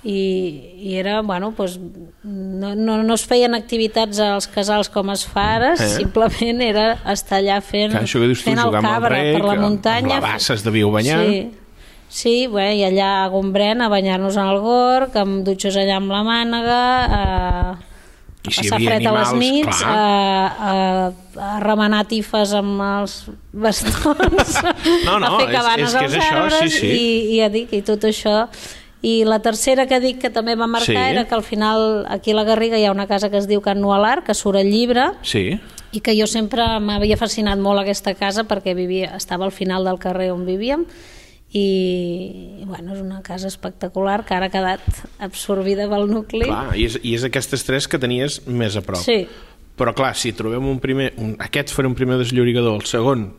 i, 0.04 0.76
i 0.80 0.96
era, 0.96 1.22
bueno, 1.22 1.52
pues, 1.56 1.78
no, 2.24 2.74
no, 2.76 3.04
no 3.04 3.14
es 3.18 3.26
feien 3.28 3.54
activitats 3.58 4.20
als 4.24 4.48
casals 4.48 4.88
com 4.90 5.10
es 5.12 5.26
fa 5.28 5.44
ara, 5.58 5.74
Eh? 5.76 5.90
simplement 5.98 6.62
era 6.64 6.86
estar 7.12 7.42
allà 7.42 7.60
fent, 7.62 7.92
Clar, 7.92 8.06
que 8.08 8.20
dius 8.28 8.40
tu, 8.44 8.50
fent 8.50 8.60
el 8.64 8.70
amb 8.70 8.78
el 8.80 8.86
cabra 8.88 9.10
rec, 9.18 9.34
per 9.36 9.46
la 9.50 9.56
muntanya. 9.60 10.16
amb 10.16 10.24
la 10.24 10.34
bassa 10.38 10.54
es 10.56 10.64
devíeu 10.64 10.92
banyar. 10.92 11.20
Sí, 11.28 11.52
sí 12.10 12.48
bé, 12.48 12.70
i 12.80 12.86
allà 12.88 13.26
a 13.26 13.30
Gombrèn 13.30 13.84
a 13.84 13.90
banyar-nos 13.92 14.38
en 14.40 14.48
el 14.48 14.60
Gorg, 14.64 15.16
amb 15.20 15.44
dutxos 15.46 15.76
allà 15.76 15.98
amb 16.00 16.12
la 16.16 16.24
mànega, 16.24 16.82
a... 17.06 17.78
I 18.50 18.52
si 18.56 18.62
hi 18.64 18.70
passar 18.72 18.78
fred 18.80 19.04
a 19.06 19.12
les 19.12 19.28
animals, 19.28 19.40
nits, 19.68 19.80
clar. 19.84 19.96
a, 20.00 20.70
a, 20.72 21.44
a 21.44 21.60
remenar 21.60 22.06
tifes 22.08 22.54
amb 22.56 22.80
els 22.82 23.18
bastons, 23.52 24.56
No, 25.06 25.20
no, 25.20 25.28
a 25.36 25.40
fer 25.42 25.50
és- 25.50 25.56
cabanes 25.58 25.92
és 25.92 26.00
que 26.00 26.06
és 26.08 26.14
als 26.16 26.24
això, 26.24 26.38
arbres 26.46 26.72
sí, 26.72 26.80
sí. 26.80 26.88
I, 26.88 27.36
i 27.36 27.40
ja 27.44 27.50
dic, 27.52 27.74
i 27.76 27.82
tot 27.86 28.08
això 28.08 28.38
i 29.02 29.24
la 29.24 29.38
tercera 29.40 29.86
que 29.88 30.00
dic 30.04 30.18
que 30.20 30.30
també 30.30 30.56
va 30.60 30.68
marcar 30.68 30.86
Sí. 30.92 30.96
era 31.14 31.26
que 31.28 31.36
al 31.36 31.44
final 31.44 32.06
aquí 32.10 32.32
a 32.32 32.36
la 32.36 32.44
Garriga 32.44 32.78
hi 32.78 32.84
ha 32.86 32.92
una 32.92 33.08
casa 33.08 33.30
que 33.30 33.38
es 33.38 33.48
diu 33.48 33.62
Can 33.62 33.80
Nualar, 33.80 34.24
que 34.26 34.34
surt 34.34 34.60
el 34.60 34.70
llibre 34.72 35.06
Sí, 35.22 35.60
i 35.92 36.02
que 36.02 36.14
jo 36.20 36.28
sempre 36.28 36.66
m'havia 36.84 37.16
fascinat 37.18 37.58
molt 37.60 37.80
aquesta 37.80 38.14
casa 38.14 38.44
perquè 38.44 38.76
vivia, 38.76 39.16
estava 39.16 39.46
al 39.46 39.52
final 39.56 39.86
del 39.88 39.98
carrer 40.00 40.32
on 40.32 40.46
vivíem 40.46 40.84
i 41.52 42.64
bueno, 42.66 42.94
és 42.94 43.02
una 43.02 43.22
casa 43.26 43.48
espectacular 43.50 44.24
que 44.26 44.36
ara 44.36 44.50
ha 44.50 44.54
quedat 44.54 44.84
absorbida 45.20 45.88
pel 45.90 46.06
nucli 46.12 46.44
clar, 46.46 46.76
i 46.78 46.86
és, 46.86 47.00
i 47.02 47.16
és 47.18 47.24
aquestes 47.26 47.64
tres 47.66 47.88
que 47.90 47.98
tenies 48.02 48.42
més 48.48 48.76
a 48.78 48.84
prop. 48.86 49.02
Sí. 49.02 49.24
Però 49.80 49.94
clar, 49.96 50.12
si 50.20 50.34
trobem 50.36 50.66
un 50.68 50.78
primer... 50.84 51.14
Un, 51.18 51.38
aquest 51.40 51.72
farà 51.72 51.88
un 51.88 51.96
primer 51.96 52.18
desllorigador, 52.20 52.76
el 52.82 52.86
segon, 52.86 53.30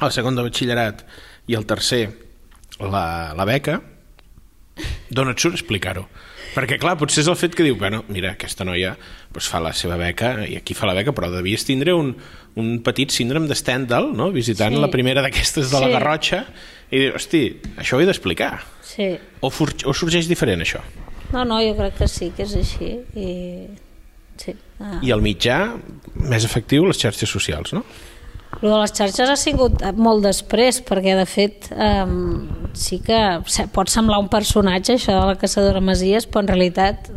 el 0.00 0.10
segon 0.16 0.34
de 0.38 0.46
batxillerat 0.48 1.04
i 1.46 1.54
el 1.58 1.66
tercer, 1.68 2.06
la, 2.80 3.34
la 3.36 3.44
beca, 3.44 3.82
d'on 5.10 5.30
et 5.32 5.38
surt 5.40 5.54
explicar-ho? 5.58 6.06
Perquè, 6.54 6.78
clar, 6.80 6.96
potser 6.98 7.20
és 7.22 7.28
el 7.28 7.36
fet 7.36 7.54
que 7.54 7.62
diu, 7.62 7.76
bueno, 7.78 8.02
mira, 8.08 8.32
aquesta 8.34 8.64
noia 8.64 8.94
doncs 9.30 9.46
fa 9.52 9.60
la 9.60 9.74
seva 9.76 9.98
beca, 10.00 10.46
i 10.48 10.56
aquí 10.56 10.74
fa 10.74 10.88
la 10.88 10.94
beca, 10.96 11.12
però 11.14 11.28
devies 11.30 11.64
tindre 11.68 11.92
un, 11.94 12.14
un 12.58 12.70
petit 12.82 13.12
síndrome 13.14 13.46
de 13.46 13.54
Stendhal, 13.54 14.08
no?, 14.16 14.30
visitant 14.32 14.74
Sí. 14.74 14.80
la 14.80 14.88
primera 14.90 15.22
d'aquestes 15.22 15.70
de 15.70 15.80
la 15.80 15.86
Sí. 15.86 15.92
Garrotxa, 15.92 16.40
i 16.90 16.98
diu, 17.04 17.12
hosti, 17.14 17.42
això 17.76 17.98
ho 17.98 18.00
he 18.00 18.06
d'explicar. 18.08 18.62
sí. 18.82 19.12
O, 19.40 19.52
o 19.52 19.92
sorgeix 19.94 20.26
diferent, 20.26 20.64
això? 20.64 20.80
No, 21.32 21.44
no, 21.44 21.60
jo 21.60 21.76
crec 21.76 21.98
que 21.98 22.08
sí, 22.08 22.32
que 22.34 22.42
és 22.48 22.54
així. 22.56 22.96
I... 23.14 23.68
Sí. 24.38 24.54
Ah. 24.80 24.98
I 25.02 25.10
el 25.12 25.20
mitjà 25.20 25.74
més 26.14 26.44
efectiu, 26.46 26.86
les 26.86 26.98
xarxes 26.98 27.28
socials, 27.28 27.72
no? 27.76 27.84
Lo 28.60 28.70
de 28.72 28.78
les 28.80 28.90
xarxes 28.96 29.28
ha 29.30 29.36
sigut 29.38 29.82
molt 29.94 30.24
després, 30.24 30.80
perquè 30.82 31.12
de 31.14 31.26
fet 31.28 31.68
um, 31.74 32.48
sí 32.74 32.98
que 33.04 33.18
pot 33.74 33.90
semblar 33.92 34.18
un 34.18 34.30
personatge 34.32 34.96
això 34.96 35.14
de 35.14 35.26
la 35.28 35.36
caçadora 35.38 35.82
Masies, 35.84 36.26
però 36.26 36.42
en 36.42 36.48
realitat 36.50 37.10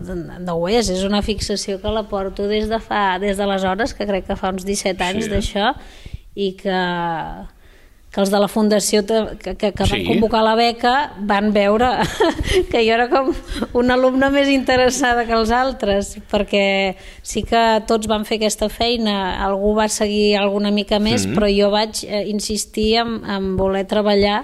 no 0.43 0.57
ho 0.59 0.67
és, 0.69 0.91
és 0.93 1.01
una 1.07 1.23
fixació 1.25 1.79
que 1.81 1.93
la 1.95 2.03
porto 2.11 2.45
des 2.51 2.69
de 2.69 2.77
fa 2.83 3.17
des 3.23 3.39
d'aleshores, 3.39 3.95
que 3.97 4.05
crec 4.05 4.27
que 4.27 4.38
fa 4.38 4.51
uns 4.53 4.67
17 4.67 5.01
anys 5.07 5.25
Sí. 5.25 5.31
d'això, 5.31 5.71
i 6.35 6.51
que 6.59 6.77
que 8.12 8.20
els 8.20 8.30
de 8.30 8.39
la 8.44 8.48
Fundació 8.51 9.06
que, 9.08 9.56
que, 9.56 9.72
que 9.72 9.84
van 9.86 9.88
Sí. 9.88 10.03
convocar 10.06 10.41
la 10.44 10.56
beca 10.56 11.13
van 11.20 11.53
veure 11.56 11.88
que 12.72 12.82
jo 12.84 12.94
era 12.98 13.08
com 13.10 13.30
una 13.74 13.94
alumna 13.96 14.30
més 14.30 14.50
interessada 14.51 15.24
que 15.25 15.32
els 15.38 15.50
altres, 15.50 16.18
perquè 16.30 16.96
sí 17.24 17.44
que 17.48 17.62
tots 17.88 18.08
van 18.12 18.25
fer 18.27 18.38
aquesta 18.41 18.68
feina, 18.68 19.39
algú 19.46 19.74
va 19.77 19.88
seguir 19.88 20.36
alguna 20.38 20.72
mica 20.72 21.00
més, 21.00 21.25
Mhm. 21.25 21.36
però 21.38 21.48
jo 21.48 21.70
vaig 21.72 22.03
eh, 22.03 22.25
insistir 22.27 22.98
en, 23.00 23.22
en 23.24 23.56
voler 23.56 23.86
treballar 23.88 24.44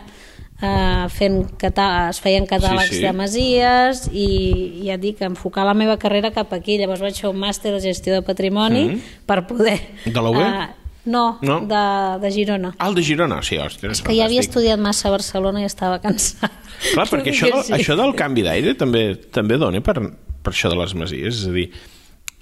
eh, 0.61 1.05
fent 1.09 1.43
es 1.61 2.19
feien 2.23 2.47
catàlegs 2.47 2.89
Sí, 2.89 2.95
sí. 2.95 3.01
de 3.03 3.11
masies 3.13 4.09
i 4.13 4.83
ja 4.87 4.95
dic, 4.97 5.19
enfocar 5.21 5.65
la 5.67 5.75
meva 5.75 5.97
carrera 6.01 6.31
cap 6.31 6.53
aquí 6.53 6.77
llavors 6.79 7.01
vaig 7.03 7.19
fer 7.19 7.29
un 7.29 7.37
màster 7.37 7.73
de 7.75 7.81
gestió 7.83 8.13
de 8.15 8.23
patrimoni 8.23 8.85
Mhm. 8.87 9.01
per 9.27 9.45
poder 9.45 9.79
De 10.05 10.21
la 10.21 10.29
UE? 10.31 10.41
eh, 10.41 10.67
no, 11.07 11.39
No? 11.41 11.59
De, 11.69 11.81
de 12.21 12.31
Girona 12.35 12.73
Ah, 12.77 12.89
el 12.91 12.95
de 12.99 13.03
Girona, 13.07 13.39
sí, 13.47 13.57
ostres, 13.63 13.97
és 13.97 14.03
que 14.05 14.13
ja 14.13 14.25
havia 14.27 14.41
fantàstic. 14.41 14.49
estudiat 14.51 14.79
massa 14.83 15.07
a 15.09 15.13
Barcelona 15.15 15.61
i 15.63 15.67
estava 15.69 15.97
cansada. 16.03 16.51
Clar, 16.93 17.07
perquè 17.09 17.31
això, 17.35 17.49
Que 17.55 17.63
sí. 17.69 17.73
això 17.79 17.95
del 17.99 18.13
canvi 18.19 18.43
d'aire 18.45 18.75
també 18.77 19.05
també 19.33 19.57
dona 19.57 19.81
per, 19.81 19.95
per 20.43 20.53
això 20.53 20.69
de 20.73 20.77
les 20.79 20.93
masies, 20.99 21.41
és 21.41 21.47
a 21.47 21.53
dir, 21.55 21.69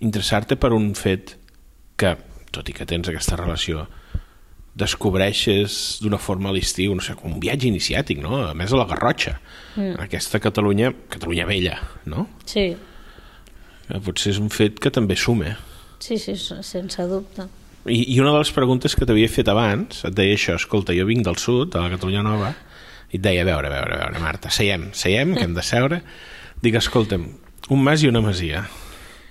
interessar-te 0.04 0.58
per 0.60 0.74
un 0.76 0.92
fet 0.98 1.38
que, 1.96 2.16
tot 2.52 2.68
i 2.70 2.74
que 2.76 2.86
tens 2.90 3.08
aquesta 3.08 3.38
relació, 3.40 3.86
descobreixes 4.76 6.00
d'una 6.04 6.18
forma 6.20 6.50
a 6.52 6.54
l'estiu, 6.56 6.94
no 6.96 7.04
sé, 7.04 7.16
com 7.16 7.32
un 7.32 7.40
viatge 7.40 7.70
iniciàtic, 7.70 8.20
no? 8.24 8.42
A 8.50 8.54
més 8.58 8.74
a 8.76 8.80
la 8.82 8.86
Garrotxa, 8.90 9.38
mm. 9.78 9.94
aquesta 10.04 10.42
Catalunya, 10.44 10.92
Catalunya 11.14 11.46
vella, 11.48 11.78
no? 12.12 12.28
Sí, 12.46 12.74
Que 13.86 14.00
potser 14.02 14.32
és 14.34 14.40
un 14.42 14.50
fet 14.50 14.80
que 14.82 14.90
també 14.90 15.14
sume. 15.16 15.52
sí, 16.02 16.18
sí, 16.18 16.34
sense 16.66 17.04
dubte. 17.08 17.46
I, 17.86 18.16
I 18.16 18.20
una 18.20 18.32
de 18.34 18.40
les 18.42 18.52
preguntes 18.56 18.96
que 18.98 19.06
t'havia 19.06 19.30
fet 19.30 19.50
abans, 19.52 20.02
et 20.08 20.16
deia 20.18 20.38
això, 20.38 20.56
escolta, 20.58 20.96
jo 20.98 21.06
vinc 21.06 21.26
del 21.26 21.38
sud, 21.42 21.72
de 21.76 21.84
la 21.84 21.92
Catalunya 21.94 22.24
Nova, 22.26 22.54
i 23.12 23.20
et 23.20 23.24
deia, 23.24 23.44
a 23.44 23.48
veure, 23.48 23.70
a 23.70 23.74
veure, 23.76 23.94
a 23.94 24.00
veure, 24.06 24.24
Marta, 24.24 24.50
seiem, 24.54 24.90
seiem, 24.98 25.36
que 25.38 25.46
hem 25.46 25.54
de 25.54 25.66
seure. 25.66 26.02
Dic, 26.64 26.80
escolta'm, 26.82 27.28
un 27.70 27.84
mas 27.86 28.02
i 28.02 28.10
una 28.10 28.24
masia. 28.26 28.66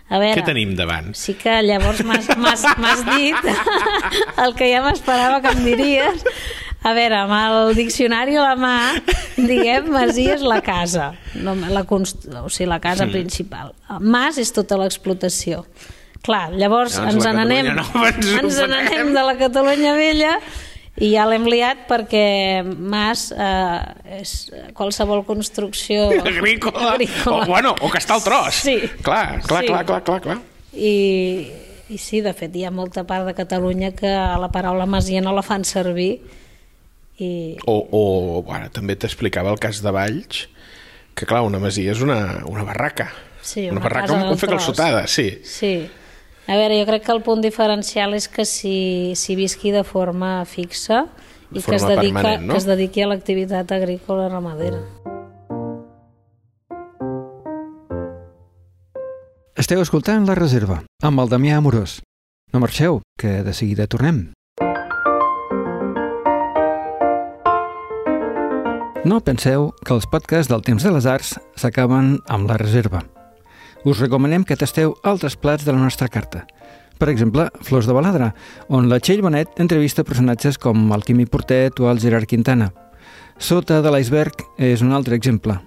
A 0.09 0.21
veure, 0.21 0.37
Què 0.37 0.45
tenim 0.47 0.75
davant? 0.79 1.15
Sí 1.17 1.35
que 1.41 1.57
llavors 1.65 2.05
m'has 2.05 3.03
dit 3.09 3.49
el 4.45 4.55
que 4.55 4.69
ja 4.71 4.85
m'esperava 4.85 5.41
que 5.43 5.55
em 5.55 5.65
diries. 5.65 6.23
A 6.85 6.93
veure, 6.93 7.23
amb 7.25 7.33
el 7.33 7.75
diccionari 7.79 8.37
a 8.37 8.45
la 8.45 8.55
mà, 8.61 8.77
diguem, 9.39 9.89
masia 9.95 10.35
és 10.37 10.45
la 10.45 10.61
casa, 10.63 11.15
no, 11.41 11.57
la, 11.57 11.87
const... 11.89 12.29
o 12.29 12.51
sigui, 12.53 12.69
la 12.69 12.79
casa 12.85 13.09
principal. 13.09 13.73
Mas 14.05 14.37
és 14.39 14.53
tota 14.53 14.77
l'explotació. 14.79 15.65
Clar, 16.25 16.47
llavors 16.57 16.95
Llavors 16.97 17.14
ens 17.14 17.26
n'anem 17.37 17.66
Nova 17.76 18.09
ens 18.14 18.61
n'anem 18.71 19.11
de 19.12 19.25
la 19.26 19.35
Catalunya 19.40 19.93
vella 19.99 20.38
i 21.02 21.09
ja 21.11 21.25
l'hem 21.26 21.45
liat 21.50 21.88
perquè 21.90 22.62
mas 22.64 23.26
eh, 23.35 24.21
és 24.21 24.33
qualsevol 24.78 25.25
construcció 25.26 26.07
Agrícola, 26.31 26.95
O, 27.26 27.40
bueno, 27.50 27.75
o 27.83 27.90
que 27.90 27.99
està 27.99 28.14
al 28.14 28.23
tros. 28.23 28.62
Sí. 28.62 28.76
Clar, 29.02 29.40
clar, 29.43 29.64
Sí. 29.64 29.73
clar, 29.73 29.85
clar, 29.88 30.00
clar, 30.07 30.21
clar. 30.23 30.38
I, 30.73 30.95
i 31.90 31.99
sí, 31.99 32.21
de 32.25 32.33
fet, 32.33 32.54
hi 32.57 32.64
ha 32.64 32.71
molta 32.71 33.02
part 33.04 33.26
de 33.26 33.35
Catalunya 33.35 33.90
que 33.99 34.09
la 34.09 34.49
paraula 34.54 34.87
masia 34.87 35.21
no 35.21 35.35
la 35.35 35.43
fan 35.43 35.66
servir 35.66 36.23
i 37.19 37.57
O, 37.66 37.75
o 37.90 38.43
bueno, 38.47 38.71
també 38.75 38.97
t'explicava 38.99 39.52
el 39.52 39.61
cas 39.62 39.83
de 39.85 39.90
Valls, 39.95 40.47
que 41.14 41.26
clar, 41.26 41.43
una 41.47 41.61
masia 41.62 41.93
és 41.93 42.00
una, 42.02 42.40
una 42.47 42.64
barraca. 42.66 43.11
Sí, 43.43 43.66
una, 43.69 43.76
una 43.76 43.85
barraca 43.85 44.14
amb 44.16 44.38
fer 44.40 44.49
tros. 44.49 44.62
calçotada, 44.62 45.04
sí. 45.11 45.28
sí. 45.45 45.75
A 46.47 46.57
veure, 46.61 46.77
jo 46.77 46.85
crec 46.85 47.07
que 47.07 47.13
el 47.15 47.23
punt 47.25 47.41
diferencial 47.41 48.13
és 48.13 48.27
que 48.29 48.45
si, 48.45 49.15
si 49.17 49.37
visqui 49.37 49.73
de 49.73 49.81
forma 49.85 50.43
fixa 50.45 51.07
i 51.51 51.63
que 51.63 51.79
es, 51.79 51.81
forma 51.81 51.95
dedica, 51.97 52.21
permanent, 52.21 52.45
no? 52.45 52.53
que 52.53 52.61
es 52.61 52.67
dediqui 52.69 53.01
a 53.01 53.09
l'activitat 53.09 53.73
agrícola 53.73 54.29
ramadera. 54.29 54.83
Esteu 59.57 59.81
escoltant 59.81 60.27
La 60.29 60.37
Reserva, 60.37 60.83
amb 61.01 61.25
el 61.25 61.33
Damià 61.33 61.57
Amorós. 61.57 62.03
No 62.53 62.61
marxeu, 62.61 63.01
que 63.17 63.41
de 63.47 63.57
seguida 63.57 63.89
tornem. 63.89 64.27
No 69.05 69.25
penseu 69.25 69.71
que 69.81 69.97
els 69.97 70.05
podcasts 70.13 70.53
del 70.53 70.65
Temps 70.65 70.85
de 70.85 70.93
les 70.93 71.09
Arts 71.09 71.37
s'acaben 71.57 72.19
amb 72.29 72.49
La 72.51 72.61
Reserva. 72.61 73.05
Us 73.85 74.00
recomanem 74.00 74.47
que 74.49 74.57
tasteu 74.57 74.95
altres 75.05 75.37
plats 75.37 75.64
de 75.67 75.73
la 75.73 75.83
nostra 75.83 76.09
carta. 76.09 76.47
Per 76.97 77.11
exemple, 77.12 77.50
Flors 77.61 77.85
de 77.85 77.93
Baladra, 77.93 78.31
on 78.73 78.88
la 78.88 78.97
Txell 78.97 79.21
Bonet 79.21 79.61
entrevista 79.61 80.07
personatges 80.09 80.57
com 80.57 80.87
el 80.97 81.05
Quimi 81.05 81.26
Portet 81.29 81.81
o 81.85 81.91
el 81.91 82.00
Gerard 82.00 82.25
Quintana. 82.31 82.71
Sota 83.37 83.83
de 83.85 83.93
l'iceberg 83.93 84.41
és 84.57 84.81
un 84.81 84.95
altre 84.97 85.19
exemple, 85.19 85.59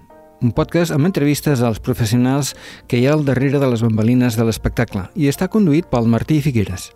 un 0.42 0.50
podcast 0.56 0.94
amb 0.94 1.06
entrevistes 1.06 1.62
als 1.62 1.78
professionals 1.78 2.54
que 2.88 2.98
hi 2.98 3.06
ha 3.06 3.12
al 3.14 3.26
darrere 3.26 3.60
de 3.62 3.68
les 3.70 3.84
bambalines 3.86 4.38
de 4.38 4.46
l'espectacle 4.48 5.04
i 5.14 5.28
està 5.30 5.46
conduït 5.52 5.86
pel 5.90 6.08
Martí 6.10 6.40
Figueres. 6.42 6.88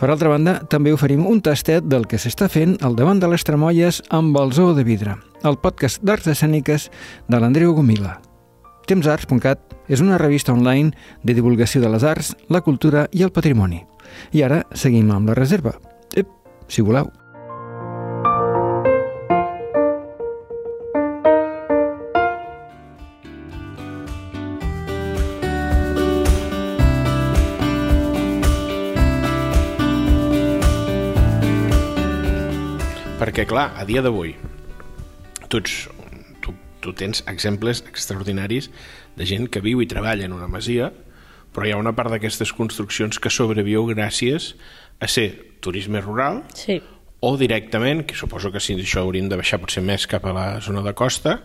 Per 0.00 0.10
altra 0.10 0.32
banda, 0.32 0.58
també 0.68 0.92
oferim 0.92 1.24
un 1.28 1.40
tastet 1.44 1.86
del 1.86 2.08
que 2.08 2.20
s'està 2.20 2.50
fent 2.52 2.76
al 2.82 2.98
davant 2.98 3.22
de 3.22 3.30
les 3.30 3.44
Tremolles 3.44 4.02
amb 4.10 4.36
el 4.40 4.52
Zoo 4.52 4.74
de 4.76 4.84
Vidre, 4.88 5.16
el 5.44 5.60
podcast 5.62 6.04
d'arts 6.04 6.32
escèniques 6.34 6.90
de 7.28 7.40
l'Andreu 7.40 7.76
Gomila. 7.76 8.18
Temsarts.cat 8.86 9.76
és 9.88 10.02
una 10.02 10.18
revista 10.18 10.52
online 10.52 10.92
de 11.22 11.34
divulgació 11.38 11.82
de 11.82 11.90
les 11.92 12.02
arts, 12.02 12.34
la 12.50 12.62
cultura 12.66 13.06
i 13.12 13.22
el 13.22 13.32
patrimoni. 13.32 13.84
I 14.34 14.42
ara 14.42 14.62
seguim 14.74 15.10
amb 15.14 15.30
la 15.30 15.38
reserva. 15.38 15.76
Ep, 16.16 16.28
si 16.68 16.82
voleu. 16.82 17.10
Perquè, 33.22 33.44
clar, 33.46 33.70
a 33.78 33.84
dia 33.86 34.02
d'avui, 34.02 34.32
tu, 35.46 35.60
ets, 35.62 35.84
tu, 36.82 36.92
tens 36.98 37.22
exemples 37.30 37.84
extraordinaris 37.88 38.68
de 39.16 39.26
gent 39.28 39.48
que 39.52 39.62
viu 39.64 39.80
i 39.82 39.86
treballa 39.90 40.26
en 40.26 40.34
una 40.36 40.48
masia, 40.50 40.90
però 41.52 41.66
hi 41.68 41.72
ha 41.74 41.80
una 41.80 41.92
part 41.96 42.10
d'aquestes 42.12 42.52
construccions 42.56 43.18
que 43.20 43.30
sobreviu 43.30 43.84
gràcies 43.90 44.54
a 45.00 45.08
ser 45.08 45.28
turisme 45.62 46.00
rural 46.02 46.42
Sí, 46.58 46.80
o 47.22 47.36
directament, 47.38 48.02
que 48.08 48.16
suposo 48.18 48.50
que 48.50 48.58
si 48.60 48.74
això 48.74 49.04
hauríem 49.04 49.28
de 49.30 49.36
baixar 49.38 49.60
potser 49.62 49.82
més 49.86 50.08
cap 50.10 50.24
a 50.26 50.32
la 50.34 50.46
zona 50.60 50.82
de 50.82 50.92
costa, 50.98 51.36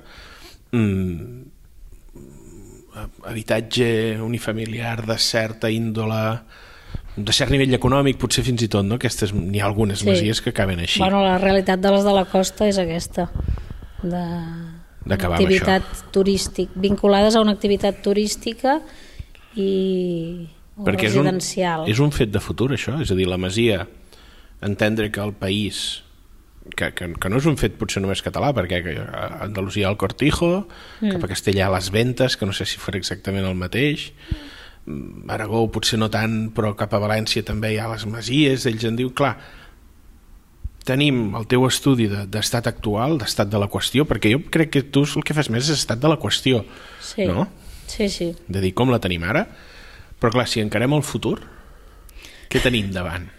mm, 0.72 1.54
habitatge 3.30 4.18
unifamiliar 4.22 5.06
de 5.06 5.18
certa 5.18 5.70
índole 5.70 6.40
de 7.18 7.34
cert 7.34 7.50
nivell 7.54 7.74
econòmic, 7.74 8.18
potser 8.22 8.44
fins 8.46 8.62
i 8.62 8.68
tot, 8.70 8.86
no? 8.86 8.98
Aquestes, 9.00 9.32
n'hi 9.34 9.60
ha 9.60 9.66
algunes 9.66 10.00
Sí. 10.00 10.10
masies 10.10 10.42
que 10.42 10.52
acaben 10.52 10.80
així. 10.80 11.00
Bueno, 11.00 11.24
la 11.24 11.38
realitat 11.38 11.80
de 11.80 11.92
les 11.92 12.04
de 12.04 12.14
la 12.14 12.26
costa 12.26 12.68
és 12.68 12.78
aquesta, 12.78 13.30
de 14.04 14.24
D'acabar 15.08 15.38
amb 15.40 15.48
activitat 15.48 16.04
turístic, 16.16 16.74
vinculades 16.76 17.38
a 17.38 17.44
una 17.44 17.56
activitat 17.58 18.02
turística 18.06 18.80
i 19.56 20.48
o 20.78 20.86
Perquè 20.86 21.08
és 21.08 21.16
un, 21.18 21.26
residencial. 21.26 21.88
és 21.90 22.02
un 22.04 22.12
fet 22.14 22.30
de 22.30 22.42
futur, 22.44 22.70
això. 22.76 23.00
És 23.02 23.10
a 23.10 23.18
dir, 23.18 23.26
la 23.26 23.40
masia, 23.42 23.88
entendre 24.62 25.10
que 25.10 25.24
el 25.24 25.34
país 25.34 26.04
que, 26.76 26.92
que, 26.94 27.08
que 27.16 27.32
no 27.32 27.40
és 27.40 27.48
un 27.50 27.58
fet 27.58 27.80
potser 27.80 28.04
només 28.04 28.22
català, 28.22 28.52
perquè 28.54 28.84
a 29.08 29.46
Andalusia 29.48 29.90
el 29.90 29.98
Cortijo, 29.98 30.68
mm. 31.02 31.16
cap 31.16 31.26
a 31.26 31.32
Castellà 31.32 31.72
les 31.74 31.90
Ventes, 31.96 32.38
que 32.38 32.46
no 32.46 32.54
sé 32.54 32.68
si 32.70 32.78
farà 32.78 33.00
exactament 33.02 33.48
el 33.48 33.58
mateix, 33.58 34.12
Mm, 34.88 35.28
Aragó 35.30 35.66
potser 35.72 36.00
no 36.00 36.08
tant, 36.08 36.48
però 36.56 36.72
cap 36.80 36.94
a 36.96 37.02
València 37.04 37.44
també 37.46 37.74
hi 37.74 37.80
ha 37.82 37.90
les 37.92 38.06
masies, 38.08 38.66
ells 38.70 38.86
en 38.88 38.96
diu, 38.96 39.12
clar, 39.12 39.36
tenim 40.88 41.36
el 41.38 41.48
teu 41.52 41.66
estudi 41.68 42.08
de- 42.12 42.26
d'estat 42.32 42.66
de, 42.68 42.72
actual, 42.74 43.18
d'estat 43.20 43.52
de 43.52 43.60
la 43.60 43.68
qüestió, 43.72 44.06
perquè 44.08 44.32
jo 44.34 44.42
crec 44.52 44.72
que 44.74 44.84
tu 44.84 45.04
el 45.04 45.24
que 45.28 45.36
fas 45.36 45.50
més 45.54 45.68
és 45.68 45.82
estat 45.82 46.00
de 46.00 46.12
la 46.12 46.18
qüestió, 46.22 46.64
sí. 47.04 47.26
no? 47.28 47.48
Sí, 47.88 48.10
sí. 48.12 48.34
de 48.48 48.62
dir 48.64 48.74
com 48.76 48.90
la 48.92 49.00
tenim 49.00 49.24
ara, 49.24 49.46
però 50.20 50.34
clar, 50.34 50.48
si 50.48 50.60
encarem 50.64 50.94
el 50.96 51.04
futur, 51.08 51.38
què 52.52 52.60
tenim 52.64 52.92
davant? 52.96 53.30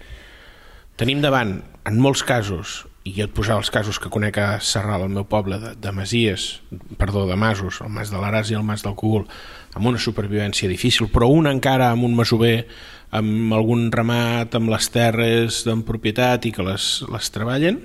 Tenim 0.98 1.20
davant, 1.22 1.58
en 1.86 2.00
molts 2.02 2.24
casos, 2.26 2.84
i 3.08 3.12
jo 3.16 3.26
et 3.28 3.34
posava 3.34 3.62
els 3.62 3.70
casos 3.72 3.98
que 4.02 4.10
conec 4.12 4.38
a 4.40 4.48
Serral, 4.64 5.04
al 5.06 5.12
meu 5.12 5.24
poble, 5.28 5.58
de, 5.62 5.74
de 5.80 5.92
Masies, 5.94 6.48
perdó, 7.00 7.26
de 7.28 7.36
Masos, 7.38 7.80
el 7.84 7.92
Mas 7.94 8.10
de 8.12 8.18
l'Aràs 8.20 8.50
i 8.52 8.56
el 8.58 8.66
Mas 8.66 8.84
del 8.84 8.96
Cogul, 8.98 9.28
amb 9.76 9.87
una 9.90 10.00
supervivència 10.00 10.68
difícil, 10.70 11.08
però 11.12 11.28
un 11.32 11.46
encara 11.50 11.90
amb 11.92 12.06
un 12.08 12.14
masover, 12.16 12.66
amb 13.14 13.52
algun 13.56 13.88
ramat, 13.92 14.54
amb 14.58 14.72
les 14.72 14.88
terres 14.92 15.62
en 15.70 15.82
propietat 15.87 16.46
i 16.48 16.52
que 16.52 16.64
les, 16.66 16.88
les 17.12 17.30
treballen, 17.34 17.80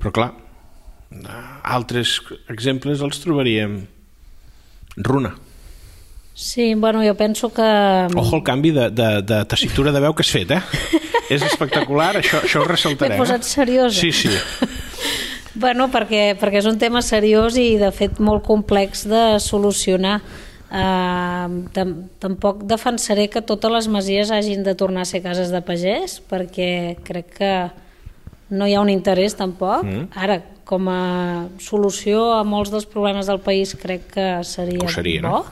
però 0.00 0.12
clar, 0.16 0.30
altres 1.64 2.18
exemples 2.48 3.02
els 3.04 3.20
trobaríem 3.22 3.80
runa. 4.96 5.34
Sí, 6.34 6.74
bueno, 6.74 7.02
jo 7.04 7.14
penso 7.18 7.50
que... 7.52 7.62
Ojo 8.16 8.36
el 8.36 8.42
canvi 8.42 8.70
de, 8.70 8.88
de, 8.90 9.08
de 9.22 9.44
tessitura 9.44 9.92
de 9.92 10.00
veu 10.00 10.14
que 10.16 10.24
has 10.24 10.30
fet, 10.32 10.54
eh? 10.56 10.62
És 11.34 11.42
espectacular, 11.46 12.14
això, 12.18 12.40
això 12.42 12.62
ho 12.62 12.64
M'he 12.64 12.72
ressaltarem. 12.72 13.18
posat 13.20 13.44
seriosa. 13.46 14.00
Sí, 14.00 14.12
sí. 14.12 14.30
Bueno, 15.60 15.88
perquè, 15.90 16.36
perquè 16.38 16.60
és 16.62 16.66
un 16.70 16.78
tema 16.78 17.02
seriós 17.02 17.56
i 17.58 17.74
de 17.76 17.90
fet 17.92 18.20
molt 18.22 18.44
complex 18.46 19.02
de 19.10 19.34
solucionar. 19.42 20.20
Tam 20.70 21.94
tampoc 22.22 22.62
defensaré 22.70 23.26
que 23.26 23.42
totes 23.42 23.72
les 23.74 23.88
masies 23.90 24.30
hagin 24.30 24.62
de 24.62 24.76
tornar 24.78 25.02
a 25.02 25.08
ser 25.08 25.22
cases 25.24 25.50
de 25.50 25.60
pagès 25.66 26.20
perquè 26.30 26.96
crec 27.02 27.32
que 27.40 27.54
no 28.54 28.66
hi 28.66 28.74
ha 28.74 28.84
un 28.84 28.90
interès 28.90 29.34
tampoc. 29.38 29.82
Mm. 29.82 30.06
Ara, 30.14 30.38
com 30.70 30.86
a 30.86 31.48
solució 31.58 32.30
a 32.36 32.44
molts 32.46 32.70
dels 32.70 32.86
problemes 32.86 33.26
del 33.26 33.42
país 33.42 33.74
crec 33.74 34.06
que 34.14 34.28
seria, 34.46 34.86
Ho 34.86 34.92
seria, 34.94 35.22
bo, 35.26 35.42
no? 35.42 35.44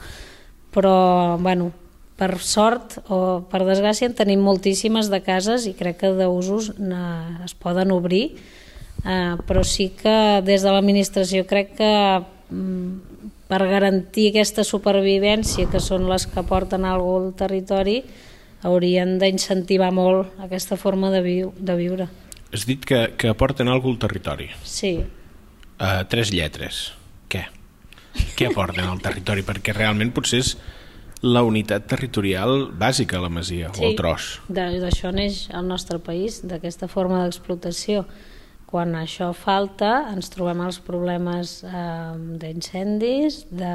però 0.71 1.35
bueno, 1.43 1.73
per 2.19 2.37
sort 2.43 2.97
o 3.11 3.19
per 3.51 3.63
desgràcia 3.67 4.09
en 4.09 4.15
tenim 4.15 4.41
moltíssimes 4.43 5.09
de 5.11 5.21
cases 5.23 5.67
i 5.67 5.75
crec 5.75 6.01
que 6.03 6.13
d'usos 6.15 6.71
es 6.75 7.53
poden 7.59 7.91
obrir 7.95 8.23
eh, 9.05 9.35
però 9.47 9.63
sí 9.63 9.89
que 9.95 10.41
des 10.43 10.65
de 10.65 10.73
l'administració 10.73 11.45
crec 11.47 11.75
que 11.79 11.93
mm, 12.51 13.08
per 13.49 13.63
garantir 13.67 14.29
aquesta 14.29 14.63
supervivència 14.63 15.65
que 15.71 15.81
són 15.81 16.05
les 16.09 16.27
que 16.29 16.43
porten 16.45 16.85
alguna 16.85 17.27
al 17.29 17.33
territori 17.39 18.03
haurien 18.63 19.17
d'incentivar 19.19 19.89
molt 19.95 20.35
aquesta 20.43 20.77
forma 20.77 21.09
de, 21.09 21.21
viu 21.25 21.53
de 21.57 21.75
viure 21.79 22.09
Has 22.53 22.65
dit 22.65 22.81
que, 22.85 23.13
que 23.17 23.29
aporten 23.29 23.67
alguna 23.69 23.93
al 23.97 24.03
territori. 24.07 24.49
sí, 24.63 24.99
Uh, 25.79 26.03
tres 26.11 26.27
lletres. 26.35 26.91
Què? 27.31 27.45
Què 28.35 28.49
aporten 28.49 28.83
al 28.83 28.97
territori? 28.99 29.45
Perquè 29.47 29.71
realment 29.71 30.09
potser 30.11 30.41
és 30.43 30.49
la 31.23 31.39
unitat 31.47 31.85
territorial 31.87 32.65
bàsica, 32.75 33.21
la 33.23 33.29
masia, 33.31 33.69
o 33.71 33.85
el 33.87 33.95
tros. 33.95 34.41
De- 34.49 34.65
D'això 34.81 35.13
neix 35.15 35.45
el 35.55 35.63
nostre 35.69 36.01
país, 36.03 36.41
d'aquesta 36.43 36.89
forma 36.91 37.21
d'explotació. 37.23 38.03
Quan 38.69 38.93
això 38.99 39.31
falta, 39.33 40.11
ens 40.13 40.29
trobem 40.29 40.59
els 40.61 40.77
problemes 40.85 41.63
eh, 41.65 42.11
d'incendis, 42.41 43.39
de, 43.49 43.71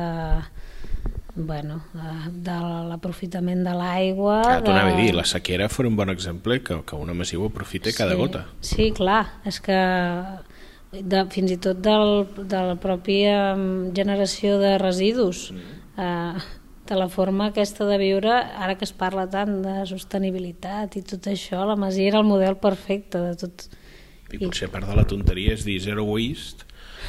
bueno, 1.35 1.81
de, 1.93 2.13
de 2.47 2.59
l'aprofitament 2.93 3.65
de 3.67 3.73
l'aigua... 3.75 4.37
Ah, 4.47 4.61
T'ho 4.63 4.71
anava 4.71 4.93
a 4.93 4.97
de- 4.97 5.03
dir, 5.03 5.15
la 5.19 5.25
sequera 5.27 5.67
fos 5.69 5.89
un 5.89 5.97
bon 5.99 6.13
exemple 6.15 6.61
que, 6.63 6.79
que 6.87 6.95
una 6.97 7.13
ho 7.13 7.47
aprofita 7.51 7.91
cada 7.97 8.15
sí. 8.15 8.21
gota. 8.23 8.45
Sí, 8.63 8.91
clar, 8.95 9.25
és 9.45 9.59
que 9.61 9.81
de, 10.95 11.25
fins 11.35 11.51
i 11.51 11.59
tot 11.59 11.81
del, 11.83 12.27
de 12.47 12.61
la 12.71 12.77
pròpia 12.79 13.55
mm, 13.57 13.95
generació 13.99 14.59
de 14.63 14.77
residus, 14.79 15.49
Mm. 15.51 15.81
eh, 15.99 16.61
de 16.87 16.97
la 17.01 17.09
forma 17.09 17.47
aquesta 17.49 17.87
de 17.89 17.97
viure, 17.99 18.31
ara 18.31 18.75
que 18.77 18.85
es 18.85 18.93
parla 18.93 19.25
tant 19.31 19.63
de 19.65 19.87
sostenibilitat 19.89 20.95
i 20.99 21.03
tot 21.03 21.27
això, 21.33 21.63
la 21.67 21.77
Masia 21.81 22.11
era 22.13 22.19
el 22.21 22.29
model 22.29 22.59
perfecte 22.61 23.19
de 23.19 23.35
tot. 23.41 23.67
I 24.33 24.39
potser 24.41 24.69
part 24.73 24.87
de 24.89 24.95
la 24.97 25.05
tonteria 25.07 25.53
és 25.55 25.65
dir 25.65 25.81
zero 25.85 26.05
waste 26.09 26.65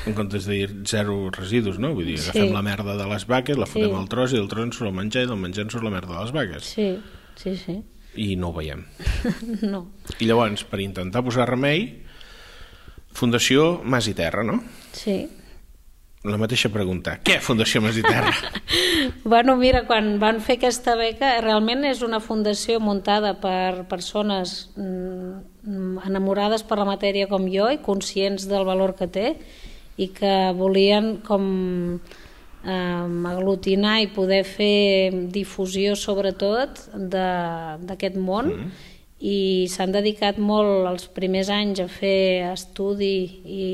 en 0.05 0.13
comptes 0.13 0.45
de 0.45 0.53
dir 0.59 0.81
zero 0.85 1.29
residus, 1.31 1.79
no? 1.79 1.93
Vull 1.95 2.05
dir, 2.05 2.17
Sí. 2.19 2.29
agafem 2.29 2.53
la 2.53 2.61
merda 2.61 2.95
de 2.97 3.05
les 3.07 3.25
vaques, 3.25 3.57
la 3.57 3.65
fotem 3.65 3.89
Sí. 3.89 3.95
al 3.95 4.09
tros 4.09 4.33
i 4.33 4.35
del 4.35 4.47
tros 4.47 4.75
surt 4.75 4.89
el 4.89 4.93
menjar 4.95 5.23
i 5.23 5.27
del 5.27 5.37
menjar 5.37 5.63
en 5.65 5.69
surt 5.71 5.83
la 5.83 5.89
merda 5.89 6.17
de 6.17 6.21
les 6.23 6.31
vaques. 6.35 6.63
Sí, 6.63 6.99
sí, 7.35 7.55
sí. 7.57 7.81
I 8.15 8.35
no 8.35 8.49
ho 8.49 8.53
veiem. 8.53 8.85
no. 9.61 9.87
I 10.19 10.25
llavors, 10.25 10.63
per 10.63 10.79
intentar 10.81 11.23
posar 11.23 11.47
remei, 11.49 12.01
Fundació 13.15 13.81
Mas 13.83 14.07
i 14.11 14.13
Terra, 14.13 14.43
no? 14.43 14.61
Sí. 14.91 15.29
La 16.25 16.37
mateixa 16.41 16.69
pregunta. 16.73 17.19
Què, 17.23 17.37
Fundació 17.43 17.81
Mas 17.85 17.97
i 18.01 18.03
Terra? 18.05 18.33
Bueno, 19.25 19.55
mira, 19.57 19.83
quan 19.85 20.15
van 20.21 20.39
fer 20.41 20.55
aquesta 20.57 20.95
beca, 20.97 21.35
realment 21.41 21.83
és 21.85 22.01
una 22.05 22.19
fundació 22.21 22.79
muntada 22.81 23.35
per 23.41 23.83
persones 23.89 24.71
mm, 24.77 25.99
enamorades 26.07 26.63
per 26.65 26.77
la 26.81 26.87
matèria 26.89 27.27
com 27.29 27.45
jo 27.49 27.67
i 27.73 27.79
conscients 27.85 28.47
del 28.49 28.65
valor 28.65 28.95
que 28.97 29.07
té 29.09 29.27
i 30.01 30.07
que 30.13 30.33
volien 30.57 31.19
com 31.25 31.45
eh, 31.95 33.29
aglutinar 33.31 33.99
i 34.03 34.09
poder 34.13 34.41
fer 34.45 35.11
difusió 35.33 35.93
sobretot 35.97 36.81
de- 36.93 37.77
d'aquest 37.85 38.17
món 38.17 38.51
mm. 38.55 38.71
I 39.25 39.65
s'han 39.71 39.93
dedicat 39.95 40.37
molt 40.37 40.85
els 40.89 41.07
primers 41.15 41.49
anys 41.49 41.79
a 41.81 41.87
fer 41.89 42.45
estudi 42.51 43.41
i 43.49 43.67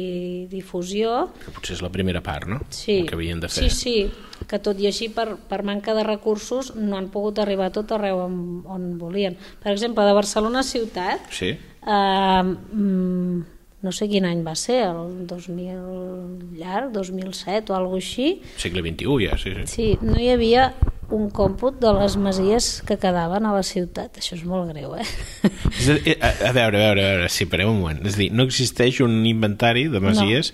difusió 0.52 1.26
que 1.44 1.52
potser 1.52 1.76
és 1.76 1.82
la 1.84 1.90
primera 1.92 2.22
part, 2.24 2.48
no? 2.48 2.62
Sí, 2.72 3.02
El 3.02 3.10
que 3.10 3.18
havien 3.18 3.42
de 3.44 3.50
fer. 3.52 3.68
sí, 3.70 3.70
sí, 3.70 4.46
que 4.48 4.60
tot 4.64 4.80
i 4.80 4.88
així 4.88 5.10
per, 5.12 5.34
per 5.50 5.62
manca 5.68 5.94
de 5.98 6.06
recursos 6.08 6.72
no 6.76 6.96
han 6.98 7.10
pogut 7.14 7.40
arribar 7.44 7.72
tot 7.76 7.92
arreu 7.98 8.24
on, 8.24 8.38
on 8.66 8.86
volien. 9.02 9.36
Per 9.64 9.74
exemple, 9.74 10.06
de 10.08 10.14
Barcelona 10.18 10.64
ciutat, 10.64 11.28
Sí? 11.36 11.52
eh, 11.52 12.44
mm, 12.44 13.44
no 13.82 13.92
sé 13.92 14.08
quin 14.08 14.26
any 14.30 14.44
va 14.46 14.54
ser, 14.56 14.84
el 14.88 15.26
2000 15.28 16.58
llarg, 16.60 16.92
2007 16.94 17.74
o 17.74 17.76
alguna 17.76 17.98
així, 18.02 18.42
Segle 18.62 18.84
XXI 18.86 19.28
ja, 19.28 19.38
sí, 19.42 19.54
sí. 19.58 19.68
sí, 19.68 19.88
no 20.06 20.20
hi 20.22 20.30
havia 20.30 20.72
un 21.16 21.30
còmput 21.34 21.80
de 21.82 21.92
les 22.00 22.18
masies 22.18 22.70
que 22.88 22.98
quedaven 23.02 23.48
a 23.48 23.56
la 23.56 23.64
ciutat. 23.68 24.20
Això 24.22 24.38
és 24.38 24.46
molt 24.48 24.72
greu, 24.72 24.96
eh? 24.96 25.08
A, 25.42 26.32
a, 26.50 26.54
veure, 26.56 26.78
a 26.78 26.86
veure, 26.86 27.04
a 27.04 27.10
veure, 27.16 27.30
sí, 27.34 27.48
pareu 27.52 27.72
un 27.74 27.82
moment. 27.82 28.00
És 28.08 28.16
a 28.16 28.24
dir, 28.24 28.32
no 28.36 28.48
existeix 28.48 29.02
un 29.06 29.22
inventari 29.28 29.88
de 29.92 30.02
masies 30.04 30.54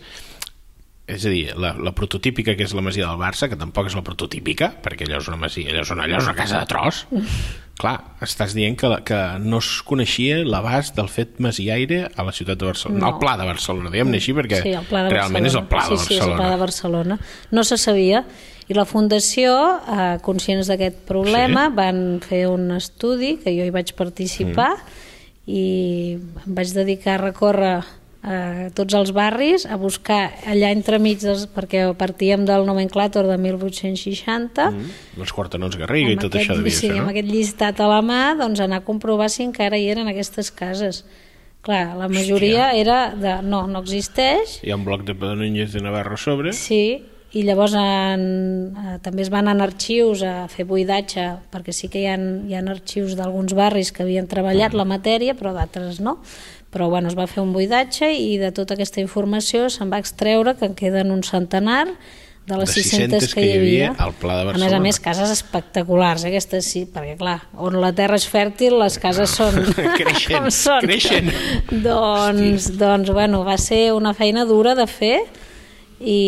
és 1.08 1.24
a 1.24 1.32
dir, 1.32 1.54
la, 1.56 1.72
la 1.80 1.93
prototípica 1.96 2.58
que 2.60 2.65
és 2.67 2.74
la 2.76 2.84
masia 2.84 3.08
del 3.08 3.20
Barça, 3.22 3.48
que 3.48 3.56
tampoc 3.56 3.88
és 3.88 3.96
la 3.96 4.04
prototípica, 4.04 4.74
perquè 4.84 5.06
allò 5.08 5.22
és 5.22 5.30
una 5.32 5.39
masia, 5.39 5.72
allò 5.72 5.86
és 5.86 5.91
una, 5.96 6.04
allò 6.04 6.20
és 6.20 6.28
una 6.28 6.36
casa 6.36 6.60
de 6.60 6.67
tros. 6.67 7.06
Clar, 7.80 7.93
estàs 8.26 8.56
dient 8.58 8.76
que, 8.76 8.89
la, 8.91 8.98
que 9.06 9.20
no 9.39 9.62
es 9.62 9.70
coneixia 9.88 10.41
l'abast 10.43 10.98
del 10.98 11.08
fet 11.13 11.38
masiaire 11.46 12.02
a 12.10 12.26
la 12.28 12.34
ciutat 12.36 12.60
de 12.60 12.67
Barcelona. 12.67 13.00
No. 13.00 13.06
No. 13.06 13.13
El 13.13 13.22
pla 13.22 13.38
de 13.39 13.48
Barcelona, 13.48 13.93
diguem-ne 13.93 14.20
així, 14.20 14.36
perquè 14.36 14.60
sí, 14.65 14.74
de 14.74 15.04
realment 15.13 15.48
és 15.48 15.56
el 15.56 15.67
pla 15.70 15.86
sí, 15.86 15.93
de 15.93 16.02
Sí, 16.02 16.04
és 16.04 16.12
el 16.17 16.34
Barcelona. 16.34 16.41
pla 16.41 16.50
de 16.52 16.62
Barcelona. 16.65 17.20
No 17.56 17.63
se 17.70 17.78
sabia. 17.80 18.24
I 18.67 18.75
la 18.75 18.84
Fundació, 18.86 19.53
eh, 19.88 20.17
conscients 20.21 20.67
d'aquest 20.67 20.97
problema, 21.08 21.69
Sí. 21.69 21.75
van 21.75 22.19
fer 22.21 22.47
un 22.47 22.71
estudi, 22.71 23.38
que 23.38 23.51
jo 23.56 23.63
hi 23.63 23.69
vaig 23.71 23.93
participar, 23.95 24.73
Mm. 24.75 25.49
i 25.49 26.13
em 26.45 26.56
vaig 26.56 26.73
dedicar 26.73 27.13
a 27.15 27.23
recórrer 27.30 27.84
a 28.23 28.69
tots 28.75 28.93
els 28.93 29.13
barris, 29.13 29.65
a 29.65 29.77
buscar 29.77 30.34
allà 30.45 30.71
entremig, 30.73 31.19
dels, 31.21 31.47
perquè 31.47 31.95
partíem 31.95 32.43
del 32.45 32.65
nomenclàtor 32.65 33.25
de 33.25 33.38
1860, 33.38 34.71
Mm, 34.71 35.21
els 35.21 35.32
quartanons 35.32 35.77
Garriga 35.77 36.12
i 36.12 36.17
tot 36.17 36.36
aquest, 36.36 36.49
això 36.49 36.58
devia 36.58 36.71
sí, 36.71 36.88
ser, 36.88 36.95
no? 36.95 37.01
amb 37.03 37.10
aquest 37.12 37.27
llistat 37.30 37.80
a 37.80 37.88
la 37.88 38.01
mà, 38.01 38.36
doncs 38.38 38.60
anar 38.60 38.77
a 38.82 38.84
comprovar 38.84 39.30
si 39.30 39.43
encara 39.43 39.77
hi 39.77 39.88
eren 39.89 40.08
aquestes 40.10 40.51
cases. 40.51 41.06
Clar, 41.62 41.95
la 41.95 42.08
majoria 42.10 42.71
era 42.73 43.13
de 43.15 43.41
no, 43.43 43.65
no 43.67 43.80
existeix, 43.80 44.60
Hi 44.63 44.71
ha 44.71 44.75
un 44.75 44.84
bloc 44.86 45.03
de 45.03 45.13
Núñez 45.13 45.71
de 45.71 45.82
Navarro 45.82 46.15
a 46.15 46.17
sobre, 46.17 46.51
sí, 46.53 47.03
i 47.36 47.44
llavors 47.44 47.74
en, 47.76 48.22
eh, 48.72 48.98
també 49.04 49.26
es 49.26 49.32
van 49.34 49.50
anar 49.52 49.68
arxius 49.68 50.22
a 50.24 50.36
fer 50.52 50.63
buidatge 50.70 51.26
perquè 51.52 51.74
sí 51.76 51.90
que 51.92 52.04
hi 52.04 52.08
ha, 52.08 52.16
hi 52.16 52.56
ha 52.56 52.62
arxius 52.63 53.18
d'alguns 53.20 53.56
barris 53.58 53.92
que 53.92 54.06
havien 54.06 54.30
treballat 54.32 54.78
la 54.78 54.86
matèria 54.88 55.36
però 55.36 55.52
d'altres 55.56 56.00
no 56.00 56.22
però 56.72 56.90
bueno, 56.92 57.08
es 57.08 57.16
va 57.18 57.28
fer 57.28 57.42
un 57.42 57.54
buidatge 57.56 58.12
i 58.16 58.38
de 58.40 58.52
tota 58.56 58.76
aquesta 58.76 59.02
informació 59.04 59.68
se'n 59.72 59.92
va 59.92 60.00
extreure 60.04 60.56
que 60.56 60.68
en 60.68 60.76
queden 60.76 61.12
un 61.12 61.24
centenar 61.24 61.86
de 62.48 62.56
les 62.56 62.70
De 62.70 62.82
600, 62.82 63.26
600 63.28 63.34
que 63.36 63.44
hi 63.44 63.56
havia, 63.58 63.88
al 64.00 64.13
Pla 64.16 64.38
de 64.38 64.44
a 64.44 64.46
més 64.46 64.54
a 64.54 64.60
Barcelona. 64.62 64.84
més 64.86 65.00
cases 65.04 65.32
espectaculars 65.34 66.24
eh? 66.24 66.30
aquestes 66.30 66.70
sí, 66.72 66.86
perquè 66.88 67.18
clar 67.20 67.42
on 67.60 67.76
la 67.82 67.92
terra 67.96 68.16
és 68.16 68.28
fèrtil 68.28 68.78
les 68.80 68.96
cases 69.04 69.34
són 69.36 69.58
Creixen, 70.00 70.32
com 70.32 70.48
són 70.56 70.86
creixen. 70.86 71.32
doncs, 71.84 72.72
doncs 72.80 73.12
bueno, 73.12 73.44
va 73.44 73.58
ser 73.60 73.90
una 73.92 74.16
feina 74.16 74.46
dura 74.48 74.78
de 74.80 74.88
fer 74.88 75.18
i, 76.00 76.22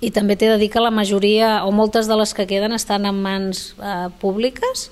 i 0.00 0.10
també 0.14 0.36
t'he 0.38 0.50
de 0.52 0.58
dir 0.60 0.70
que 0.70 0.82
la 0.82 0.92
majoria 0.94 1.64
o 1.66 1.72
moltes 1.74 2.06
de 2.06 2.16
les 2.18 2.34
que 2.34 2.46
queden 2.46 2.74
estan 2.76 3.06
en 3.08 3.22
mans 3.22 3.74
eh, 3.78 4.08
públiques 4.22 4.90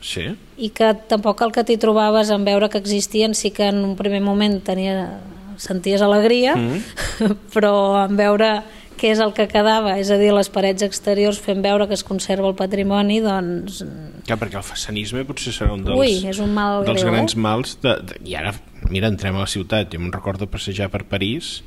Sí. 0.00 0.28
i 0.56 0.68
que 0.70 0.92
tampoc 1.10 1.40
el 1.42 1.50
que 1.50 1.64
t'hi 1.66 1.74
trobaves 1.76 2.30
en 2.30 2.44
veure 2.46 2.68
que 2.70 2.78
existien 2.78 3.34
sí 3.34 3.50
que 3.50 3.66
en 3.66 3.82
un 3.82 3.96
primer 3.98 4.20
moment 4.22 4.60
tenia, 4.62 5.18
senties 5.58 6.04
alegria 6.06 6.54
mm. 6.54 6.78
però 7.54 8.04
en 8.04 8.14
veure 8.16 8.52
què 8.98 9.12
és 9.14 9.20
el 9.22 9.32
que 9.34 9.46
quedava, 9.50 9.94
és 10.00 10.10
a 10.10 10.18
dir, 10.18 10.32
les 10.34 10.48
parets 10.50 10.82
exteriors 10.82 11.38
fent 11.38 11.62
veure 11.62 11.86
que 11.86 11.94
es 11.94 12.02
conserva 12.06 12.48
el 12.50 12.56
patrimoni, 12.58 13.20
doncs 13.22 13.84
Clar, 14.26 14.38
perquè 14.40 14.58
el 14.58 14.66
façanisme 14.66 15.22
potser 15.28 15.54
serà 15.54 15.76
un 15.76 15.84
dels, 15.86 15.98
Ui, 15.98 16.16
és 16.28 16.40
un 16.42 16.50
mal 16.56 16.82
dels 16.86 17.04
greu, 17.04 17.14
grans 17.14 17.36
eh? 17.36 17.42
mals. 17.44 17.76
De, 17.84 17.94
de, 18.10 18.18
I 18.28 18.34
ara, 18.40 18.52
mira, 18.90 19.08
entrem 19.08 19.38
a 19.38 19.46
la 19.46 19.50
ciutat. 19.50 19.92
Jo 19.94 20.02
me'n 20.02 20.12
recordo 20.12 20.50
passejar 20.50 20.90
per 20.92 21.04
París 21.08 21.60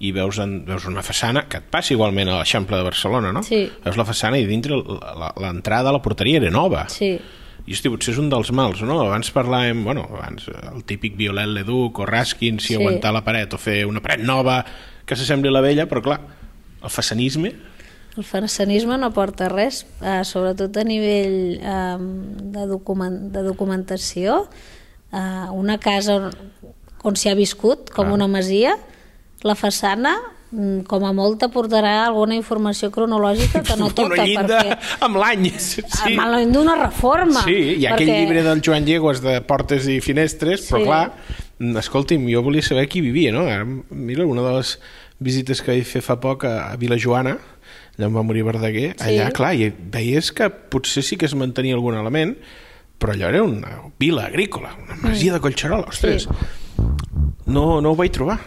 i 0.00 0.12
veus, 0.14 0.38
en, 0.38 0.64
veus 0.66 0.84
una 0.86 1.02
façana 1.02 1.46
que 1.50 1.58
et 1.58 1.64
passa 1.70 1.92
igualment 1.94 2.28
a 2.30 2.36
l'Eixample 2.38 2.76
de 2.78 2.84
Barcelona, 2.86 3.32
no? 3.34 3.42
Sí. 3.42 3.64
Veus 3.84 3.96
la 3.98 4.04
façana 4.06 4.38
i 4.38 4.46
dintre 4.46 4.76
l'entrada 5.42 5.90
a 5.90 5.92
la 5.96 6.02
porteria 6.02 6.38
era 6.42 6.50
nova. 6.54 6.86
sí, 6.88 7.18
I 7.68 7.74
hosti, 7.74 7.90
potser 7.92 8.14
és 8.14 8.18
un 8.22 8.30
dels 8.32 8.48
mals, 8.56 8.80
no? 8.80 8.94
Abans 9.04 9.28
parlàvem, 9.34 9.82
bueno, 9.84 10.06
abans 10.16 10.46
el 10.48 10.84
típic 10.88 11.18
Violet 11.18 11.50
Leduc 11.52 11.98
o 12.00 12.06
Raskin, 12.06 12.60
si 12.60 12.68
Sí. 12.72 12.74
aguantar 12.78 13.12
la 13.12 13.20
paret 13.26 13.52
o 13.52 13.58
fer 13.58 13.84
una 13.84 14.00
paret 14.00 14.22
nova 14.24 14.64
que 15.04 15.14
s'assembli 15.16 15.48
a 15.50 15.52
la 15.52 15.60
vella, 15.60 15.84
però 15.86 16.00
clar, 16.02 16.20
el 16.82 16.88
façanisme 16.90 17.52
El 18.16 18.24
façanisme 18.24 18.96
no 18.98 19.12
porta 19.12 19.48
res, 19.48 19.84
eh, 20.02 20.24
sobretot 20.24 20.74
a 20.76 20.82
nivell 20.84 21.60
eh, 21.60 21.96
de, 22.00 22.64
document, 22.66 23.30
de 23.30 23.42
documentació. 23.46 24.48
Eh, 25.12 25.46
una 25.52 25.76
casa 25.78 26.16
on, 26.16 26.30
on 27.04 27.14
s'hi 27.16 27.28
ha 27.30 27.34
viscut, 27.38 27.90
com 27.90 28.06
Clar. 28.08 28.14
una 28.16 28.26
masia, 28.26 28.76
la 29.46 29.54
façana, 29.54 30.16
mm, 30.50 30.80
com 30.90 31.04
a 31.06 31.12
molt 31.14 31.38
t'aportarà 31.42 32.06
alguna 32.06 32.34
informació 32.34 32.90
cronològica 32.90 33.62
que 33.62 33.76
no 33.78 33.90
tota, 33.90 34.08
una 34.14 34.24
llinda 34.24 34.60
perquè 34.62 34.78
amb 35.06 35.16
l'any. 35.20 35.50
Sí. 35.58 35.82
sí. 35.86 36.14
malament 36.18 36.52
d'una 36.56 36.74
reforma. 36.80 37.44
Sí, 37.46 37.58
hi 37.78 37.86
ha 37.86 37.92
perquè... 37.94 38.06
aquell 38.08 38.14
llibre 38.24 38.42
del 38.46 38.62
Joan 38.64 38.84
Llegos 38.88 39.22
de 39.22 39.40
portes 39.46 39.86
i 39.88 40.00
finestres, 40.00 40.66
però 40.70 40.80
Sí. 40.80 40.84
clar, 40.88 41.04
mm, 41.58 41.76
escolti'm, 41.84 42.26
jo 42.32 42.42
volia 42.42 42.62
saber 42.62 42.88
qui 42.88 43.00
vivia, 43.04 43.32
no? 43.32 43.46
Ara, 43.46 43.64
mira, 43.90 44.26
una 44.26 44.42
de 44.42 44.56
les 44.56 44.78
visites 45.20 45.62
que 45.62 45.72
vaig 45.74 45.86
fer 45.86 46.02
fa 46.02 46.18
poc 46.22 46.44
a, 46.44 46.72
a 46.72 46.76
Vilajoana, 46.76 47.36
allà 47.98 48.06
on 48.06 48.14
va 48.14 48.22
morir 48.22 48.44
Verdaguer, 48.46 48.94
Sí. 48.98 49.08
allà, 49.16 49.32
clar, 49.34 49.54
i 49.58 49.70
veies 49.70 50.30
que 50.32 50.48
potser 50.50 51.02
sí 51.02 51.16
que 51.18 51.26
es 51.26 51.34
mantenia 51.34 51.74
algun 51.74 51.96
element, 51.98 52.36
però 52.98 53.12
allò 53.14 53.28
era 53.28 53.42
una 53.42 53.76
vila 53.98 54.26
agrícola, 54.26 54.70
una 54.82 54.96
masia 55.02 55.32
de 55.32 55.40
Collserola, 55.40 55.86
ostres. 55.90 56.28
No, 57.46 57.80
no 57.80 57.90
ho 57.90 57.96
vaig 57.96 58.12
trobar. 58.14 58.38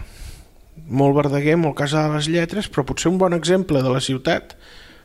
Molt 0.91 1.15
Verdaguer, 1.15 1.56
molt 1.58 1.77
Casa 1.80 2.04
de 2.08 2.17
les 2.17 2.27
Lletres, 2.27 2.67
però 2.67 2.84
potser 2.86 3.08
un 3.12 3.17
bon 3.21 3.34
exemple 3.38 3.80
de 3.82 3.91
la 3.93 4.01
ciutat 4.04 4.58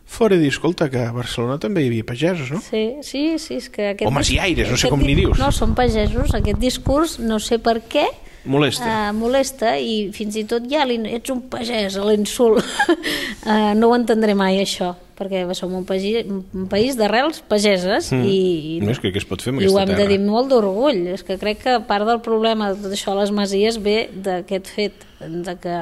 fora 0.06 0.36
dir, 0.38 0.48
escolta, 0.52 0.86
que 0.90 1.00
a 1.02 1.10
Barcelona 1.14 1.56
també 1.62 1.82
hi 1.82 1.88
havia 1.90 2.04
pagesos, 2.06 2.50
no? 2.54 2.60
Sí, 2.62 2.82
sí, 3.02 3.22
sí, 3.42 3.56
és 3.58 3.68
que 3.74 3.88
aquest... 3.94 4.06
O 4.06 4.12
masiaires, 4.14 4.68
no 4.70 4.76
sé 4.78 4.90
com 4.92 5.00
n'hi 5.02 5.14
di- 5.16 5.24
dius. 5.24 5.38
No, 5.42 5.48
són 5.54 5.72
pagesos, 5.78 6.30
aquest 6.38 6.60
discurs, 6.62 7.16
no 7.18 7.40
sé 7.42 7.58
per 7.62 7.80
què, 7.90 8.04
Molesta. 8.46 8.86
Uh, 8.86 9.14
molesta 9.16 9.74
i 9.78 10.10
fins 10.14 10.36
i 10.38 10.44
tot 10.48 10.66
ja 10.70 10.84
l'in- 10.88 11.06
ets 11.06 11.32
un 11.34 11.42
pagès, 11.50 11.96
l'insult. 11.98 12.62
uh, 12.62 13.72
no 13.78 13.90
ho 13.90 13.96
entendré 13.98 14.34
mai, 14.38 14.60
això, 14.62 14.92
perquè 15.18 15.42
som 15.56 15.72
un, 15.74 15.84
pagi, 15.88 16.14
un 16.28 16.66
país 16.70 16.96
d'arrels 16.98 17.42
pageses 17.48 18.12
mm. 18.12 18.24
i, 18.28 18.40
No, 18.84 18.92
és 18.92 19.00
que 19.02 19.12
què 19.14 19.22
es 19.22 19.28
pot 19.28 19.42
fer 19.42 19.54
amb 19.54 19.64
i 19.64 19.70
ho 19.70 19.78
hem 19.80 19.90
de 19.90 19.96
terra? 19.96 20.10
dir 20.12 20.20
molt 20.22 20.50
d'orgull. 20.52 21.06
És 21.14 21.24
que 21.26 21.38
crec 21.40 21.62
que 21.64 21.78
part 21.88 22.06
del 22.08 22.20
problema 22.24 22.72
de 22.72 22.82
tot 22.84 22.92
això 22.96 23.14
a 23.14 23.20
les 23.22 23.32
masies 23.34 23.80
ve 23.82 24.10
d'aquest 24.12 24.68
fet, 24.72 25.06
de 25.20 25.56
que 25.62 25.78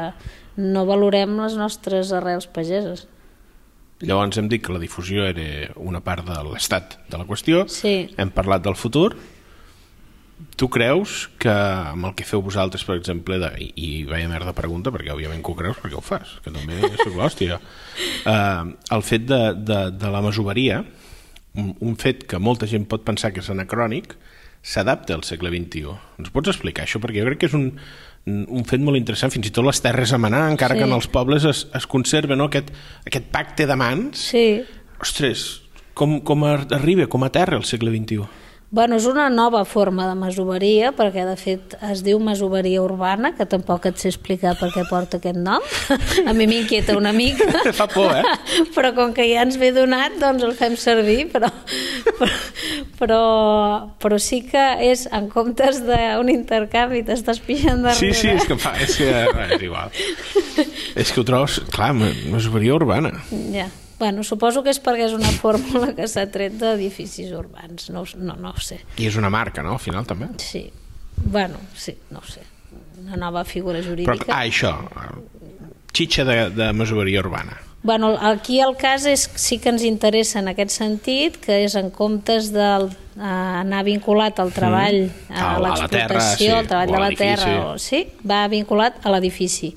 no 0.56 0.84
valorem 0.86 1.34
les 1.42 1.56
nostres 1.58 2.12
arrels 2.14 2.46
pageses. 2.46 3.08
Llavors 4.04 4.36
hem 4.38 4.48
dit 4.50 4.62
que 4.62 4.72
la 4.74 4.80
difusió 4.82 5.24
era 5.26 5.70
una 5.80 6.00
part 6.04 6.26
de 6.26 6.36
l'estat 6.50 6.98
de 7.10 7.18
la 7.18 7.26
qüestió. 7.26 7.64
Sí. 7.70 8.10
Hem 8.18 8.30
parlat 8.34 8.64
del 8.66 8.76
futur. 8.76 9.14
Tu 10.56 10.68
creus 10.70 11.28
que 11.42 11.50
amb 11.50 12.06
el 12.06 12.14
que 12.14 12.24
feu 12.26 12.42
vosaltres, 12.44 12.84
per 12.86 12.94
exemple, 12.98 13.38
de, 13.42 13.48
i, 13.58 13.68
i 13.74 13.88
veia 14.06 14.28
merda 14.30 14.52
pregunta, 14.54 14.92
perquè 14.94 15.10
òbviament 15.14 15.42
que 15.42 15.50
ho 15.50 15.56
creus 15.58 15.80
perquè 15.82 15.98
ho 15.98 16.02
fas, 16.04 16.36
que 16.44 16.52
també 16.54 16.76
és 16.78 17.02
l'hòstia. 17.10 17.58
Uh, 18.24 18.74
el 18.96 19.02
fet 19.02 19.26
de, 19.26 19.40
de, 19.58 19.80
de 19.98 20.12
la 20.14 20.22
masoveria, 20.22 20.84
un, 21.58 21.72
un 21.80 21.96
fet 21.98 22.22
que 22.30 22.38
molta 22.38 22.68
gent 22.70 22.86
pot 22.90 23.02
pensar 23.06 23.32
que 23.34 23.42
és 23.42 23.50
anacrònic, 23.50 24.14
s'adapta 24.64 25.12
al 25.18 25.24
segle 25.26 25.50
XXI. 25.52 25.96
Ens 26.22 26.30
pots 26.32 26.52
explicar 26.54 26.86
això? 26.86 27.00
Perquè 27.02 27.20
jo 27.20 27.26
crec 27.32 27.42
que 27.42 27.50
és 27.50 27.56
un, 27.58 27.66
un 28.30 28.64
fet 28.70 28.80
molt 28.80 28.96
interessant, 28.96 29.34
fins 29.34 29.50
i 29.50 29.52
tot 29.54 29.66
les 29.66 29.82
terres 29.84 30.14
a 30.14 30.18
manar, 30.22 30.46
encara 30.54 30.74
Sí. 30.78 30.80
que 30.80 30.88
en 30.88 30.94
els 30.96 31.10
pobles 31.12 31.44
es, 31.50 31.66
es 31.76 31.86
conserva 31.90 32.38
no? 32.38 32.46
aquest, 32.48 32.70
aquest 33.04 33.26
pacte 33.34 33.66
de 33.68 33.76
mans. 33.76 34.22
Sí, 34.30 34.46
Ostres, 35.04 35.42
com, 35.98 36.20
com 36.24 36.46
ar- 36.48 36.68
arriba, 36.72 37.04
com 37.12 37.26
a 37.26 37.32
terra 37.34 37.58
al 37.58 37.66
segle 37.68 37.90
XXI? 37.92 38.24
Bueno, 38.74 38.96
és 38.98 39.04
una 39.06 39.28
nova 39.30 39.60
forma 39.70 40.08
de 40.08 40.16
masoveria, 40.18 40.88
perquè 40.98 41.22
de 41.28 41.36
fet 41.38 41.76
es 41.92 42.00
diu 42.02 42.18
masoveria 42.18 42.80
urbana, 42.82 43.30
que 43.38 43.46
tampoc 43.46 43.84
et 43.86 44.00
sé 44.02 44.08
explicar 44.10 44.56
per 44.58 44.72
què 44.74 44.82
porta 44.88 45.20
aquest 45.20 45.38
nom. 45.38 45.62
A 46.28 46.34
mi 46.34 46.48
m'inquieta 46.50 46.96
una 46.98 47.12
mica. 47.14 47.46
Fa 47.78 47.86
por, 47.86 48.10
eh? 48.18 48.24
Però 48.74 48.90
com 48.96 49.12
que 49.14 49.28
ja 49.30 49.44
ens 49.46 49.60
ve 49.62 49.70
donat, 49.76 50.16
doncs 50.18 50.42
el 50.42 50.56
fem 50.58 50.74
servir, 50.80 51.28
però, 51.30 51.52
però, 52.18 52.30
però, 52.98 53.20
però 54.02 54.18
sí 54.18 54.40
que 54.50 54.64
és, 54.90 55.06
en 55.14 55.30
comptes 55.30 55.78
d'un 55.86 56.34
intercanvi, 56.34 57.04
t'estàs 57.06 57.38
pixant 57.46 57.78
Sí, 57.94 58.10
darrere. 58.10 58.18
sí, 58.24 58.32
és 58.34 58.48
que, 58.50 58.58
fa, 58.58 58.74
és, 58.82 58.98
que 58.98 59.54
és 59.54 59.62
igual. 59.70 59.94
és 60.98 61.14
que 61.14 61.22
ho 61.22 61.28
trobes, 61.30 61.60
clar, 61.70 61.92
ma- 61.94 62.10
masoveria 62.34 62.74
urbana. 62.74 63.14
Ja. 63.54 63.70
Bueno, 63.98 64.24
suposo 64.24 64.62
que 64.62 64.70
és 64.74 64.80
perquè 64.82 65.06
és 65.06 65.12
una 65.14 65.30
fórmula 65.42 65.92
que 65.94 66.08
s'ha 66.10 66.26
tret 66.30 66.56
d'edificis 66.58 67.30
urbans, 67.32 67.90
no, 67.94 68.04
no, 68.18 68.34
no 68.36 68.50
ho 68.50 68.60
sé. 68.60 68.80
I 68.98 69.06
és 69.06 69.16
una 69.16 69.30
marca, 69.30 69.62
no?, 69.62 69.72
al 69.78 69.82
final, 69.82 70.04
també. 70.06 70.28
Sí, 70.42 70.66
bueno, 71.24 71.56
sí, 71.76 71.94
no 72.10 72.18
ho 72.18 72.26
sé. 72.26 72.42
Una 73.04 73.16
nova 73.16 73.44
figura 73.44 73.78
Però, 73.80 73.90
jurídica. 73.90 74.26
ah, 74.34 74.44
això, 74.46 74.72
xitxa 75.94 76.24
de, 76.24 76.50
de 76.50 76.72
masoveria 76.72 77.20
urbana. 77.20 77.60
Bueno, 77.84 78.14
aquí 78.18 78.60
el 78.64 78.76
cas 78.80 79.04
és 79.04 79.26
sí 79.36 79.58
que 79.60 79.68
ens 79.68 79.82
interessa 79.84 80.38
en 80.40 80.48
aquest 80.48 80.72
sentit, 80.72 81.36
que 81.36 81.58
és 81.66 81.74
en 81.76 81.90
comptes 81.92 82.48
d'anar 82.54 83.82
vinculat 83.84 84.40
al 84.40 84.52
treball, 84.56 85.10
Mm. 85.28 85.34
a 85.36 85.56
A 85.56 85.58
la- 85.60 85.74
a 85.74 85.78
la 85.82 85.88
terra, 85.88 86.20
sí, 86.20 86.48
l'explotació, 86.48 86.56
al 86.56 86.66
treball 86.66 86.88
o 86.88 86.92
de 86.92 86.98
la 86.98 87.08
l'edifici. 87.10 87.44
terra, 87.44 87.66
o, 87.74 87.78
sí, 87.78 88.00
va 88.26 88.48
vinculat 88.48 89.04
a 89.04 89.10
l'edifici 89.12 89.74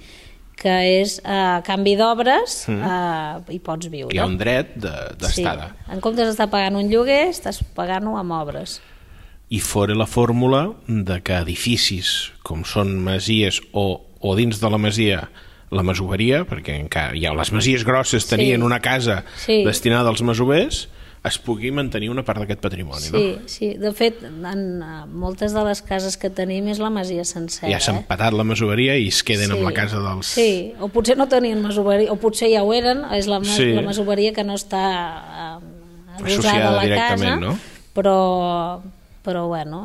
que 0.57 0.73
és 1.03 1.19
a 1.23 1.61
canvi 1.65 1.93
d'obres 1.99 2.63
eh, 2.73 3.53
hi 3.53 3.59
pots 3.63 3.87
viure. 3.93 4.09
Hi 4.15 4.19
ha 4.19 4.25
un 4.25 4.37
dret 4.39 4.73
de- 4.75 5.13
d'estada. 5.21 5.69
Sí. 5.75 5.91
En 5.93 6.01
comptes 6.01 6.25
d'estar 6.31 6.49
pagant 6.49 6.75
un 6.79 6.89
lloguer, 6.89 7.27
estàs 7.29 7.61
pagant-ho 7.77 8.17
amb 8.17 8.33
obres. 8.39 8.79
I 9.53 9.61
fora 9.63 9.95
la 9.95 10.07
fórmula 10.09 10.73
de 10.87 11.21
que 11.23 11.37
edificis 11.39 12.31
com 12.43 12.65
són 12.67 12.97
masies 13.05 13.61
o, 13.71 14.01
o 14.19 14.35
dins 14.35 14.59
de 14.59 14.69
la 14.73 14.77
masia 14.81 15.27
la 15.69 15.83
masoveria, 15.83 16.45
perquè 16.47 16.77
encara 16.79 17.15
ja 17.19 17.33
les 17.35 17.49
masies 17.51 17.83
grosses 17.83 18.25
tenien 18.27 18.61
Sí. 18.61 18.65
una 18.65 18.79
casa 18.81 19.23
Sí. 19.35 19.63
destinada 19.65 20.09
als 20.09 20.21
masovers, 20.23 20.87
es 21.27 21.37
pugui 21.39 21.69
mantenir 21.71 22.09
una 22.09 22.23
part 22.23 22.39
d'aquest 22.41 22.59
patrimoni, 22.63 23.01
Sí, 23.05 23.11
no? 23.13 23.47
sí. 23.47 23.69
De 23.79 23.91
fet, 23.93 24.21
en 24.23 24.81
eh, 24.81 25.05
moltes 25.07 25.53
de 25.53 25.63
les 25.63 25.81
cases 25.81 26.17
que 26.17 26.29
tenim 26.29 26.67
és 26.71 26.79
la 26.79 26.89
masia 26.89 27.23
sencera. 27.25 27.71
Ja 27.71 27.79
s'ha 27.79 27.93
eh? 27.95 28.01
empatat 28.01 28.33
la 28.33 28.43
masoveria 28.47 28.95
i 28.97 29.07
es 29.09 29.23
queden 29.23 29.51
amb 29.55 29.63
la 29.63 29.73
casa 29.75 29.99
dels... 30.03 30.27
Sí, 30.37 30.73
o 30.79 30.87
potser 30.89 31.17
no 31.17 31.27
tenien 31.31 31.61
masoveria, 31.61 32.11
o 32.11 32.17
potser 32.21 32.49
ja 32.53 32.63
ho 32.63 32.73
eren, 32.73 33.05
és 33.17 33.27
la, 33.27 33.39
mas 33.39 33.55
Sí. 33.57 33.71
la 33.73 33.81
masoveria 33.85 34.33
que 34.33 34.43
no 34.43 34.55
està 34.59 34.83
eh, 35.57 36.23
Associada 36.23 36.69
a 36.69 36.75
la 36.79 36.83
directament, 36.83 37.41
casa, 37.41 37.45
no? 37.45 37.57
però, 37.93 38.81
però 39.23 39.47
bueno, 39.47 39.83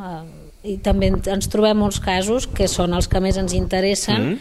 eh, 0.63 0.73
i 0.73 0.77
també 0.79 1.09
en- 1.11 1.21
ens 1.27 1.49
trobem 1.53 1.77
molts 1.77 1.99
casos 2.01 2.47
que 2.47 2.69
són 2.69 2.95
els 2.95 3.09
que 3.09 3.21
més 3.21 3.37
ens 3.37 3.53
interessen, 3.53 4.33
Mm. 4.33 4.39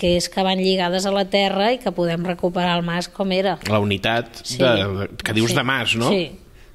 Que 0.00 0.14
és 0.16 0.30
que 0.32 0.40
van 0.46 0.56
lligades 0.62 1.04
a 1.04 1.12
la 1.12 1.26
terra 1.28 1.70
i 1.74 1.78
que 1.82 1.92
podem 1.92 2.24
recuperar 2.24 2.78
el 2.78 2.84
mas 2.86 3.10
com 3.12 3.30
era. 3.36 3.58
La 3.68 3.80
unitat 3.84 4.40
Sí. 4.42 4.56
de, 4.62 4.70
de, 5.04 5.08
que 5.20 5.34
dius 5.36 5.52
Sí. 5.52 5.56
de 5.60 5.64
mas, 5.68 5.92
no? 6.00 6.08
Sí, 6.08 6.30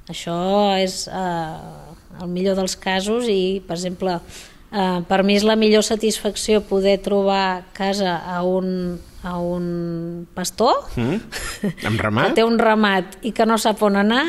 això 0.08 0.36
és 0.78 1.08
eh, 1.10 2.22
el 2.22 2.28
millor 2.30 2.54
dels 2.56 2.76
casos 2.78 3.26
i, 3.28 3.60
per 3.66 3.74
exemple, 3.76 4.20
eh, 4.70 5.00
per 5.08 5.22
mi 5.26 5.34
és 5.36 5.42
la 5.44 5.56
millor 5.58 5.82
satisfacció 5.82 6.62
poder 6.62 6.98
trobar 7.02 7.64
casa 7.74 8.16
a 8.24 8.42
un, 8.46 9.00
a 9.26 9.36
un 9.42 10.26
pastor 10.34 10.86
Mm? 10.96 11.18
Amb 11.90 12.00
que 12.00 12.30
té 12.38 12.44
un 12.46 12.58
ramat 12.62 13.18
i 13.26 13.32
que 13.34 13.44
no 13.46 13.58
sap 13.58 13.82
on 13.82 13.96
anar, 13.98 14.24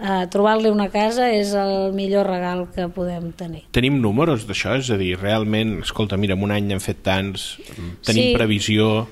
eh, 0.00 0.26
trobar-li 0.30 0.70
una 0.70 0.88
casa 0.90 1.30
és 1.34 1.52
el 1.58 1.92
millor 1.92 2.26
regal 2.26 2.66
que 2.74 2.88
podem 2.88 3.32
tenir. 3.32 3.64
Tenim 3.72 4.00
números 4.00 4.46
d'això? 4.48 4.76
És 4.78 4.90
a 4.90 4.96
dir, 5.00 5.16
realment, 5.18 5.80
escolta, 5.82 6.16
mira, 6.16 6.34
en 6.34 6.42
un 6.42 6.50
any 6.54 6.66
n'hem 6.70 6.80
fet 6.80 7.02
tants, 7.02 7.56
tenim 8.06 8.30
Sí. 8.30 8.34
previsió... 8.36 9.06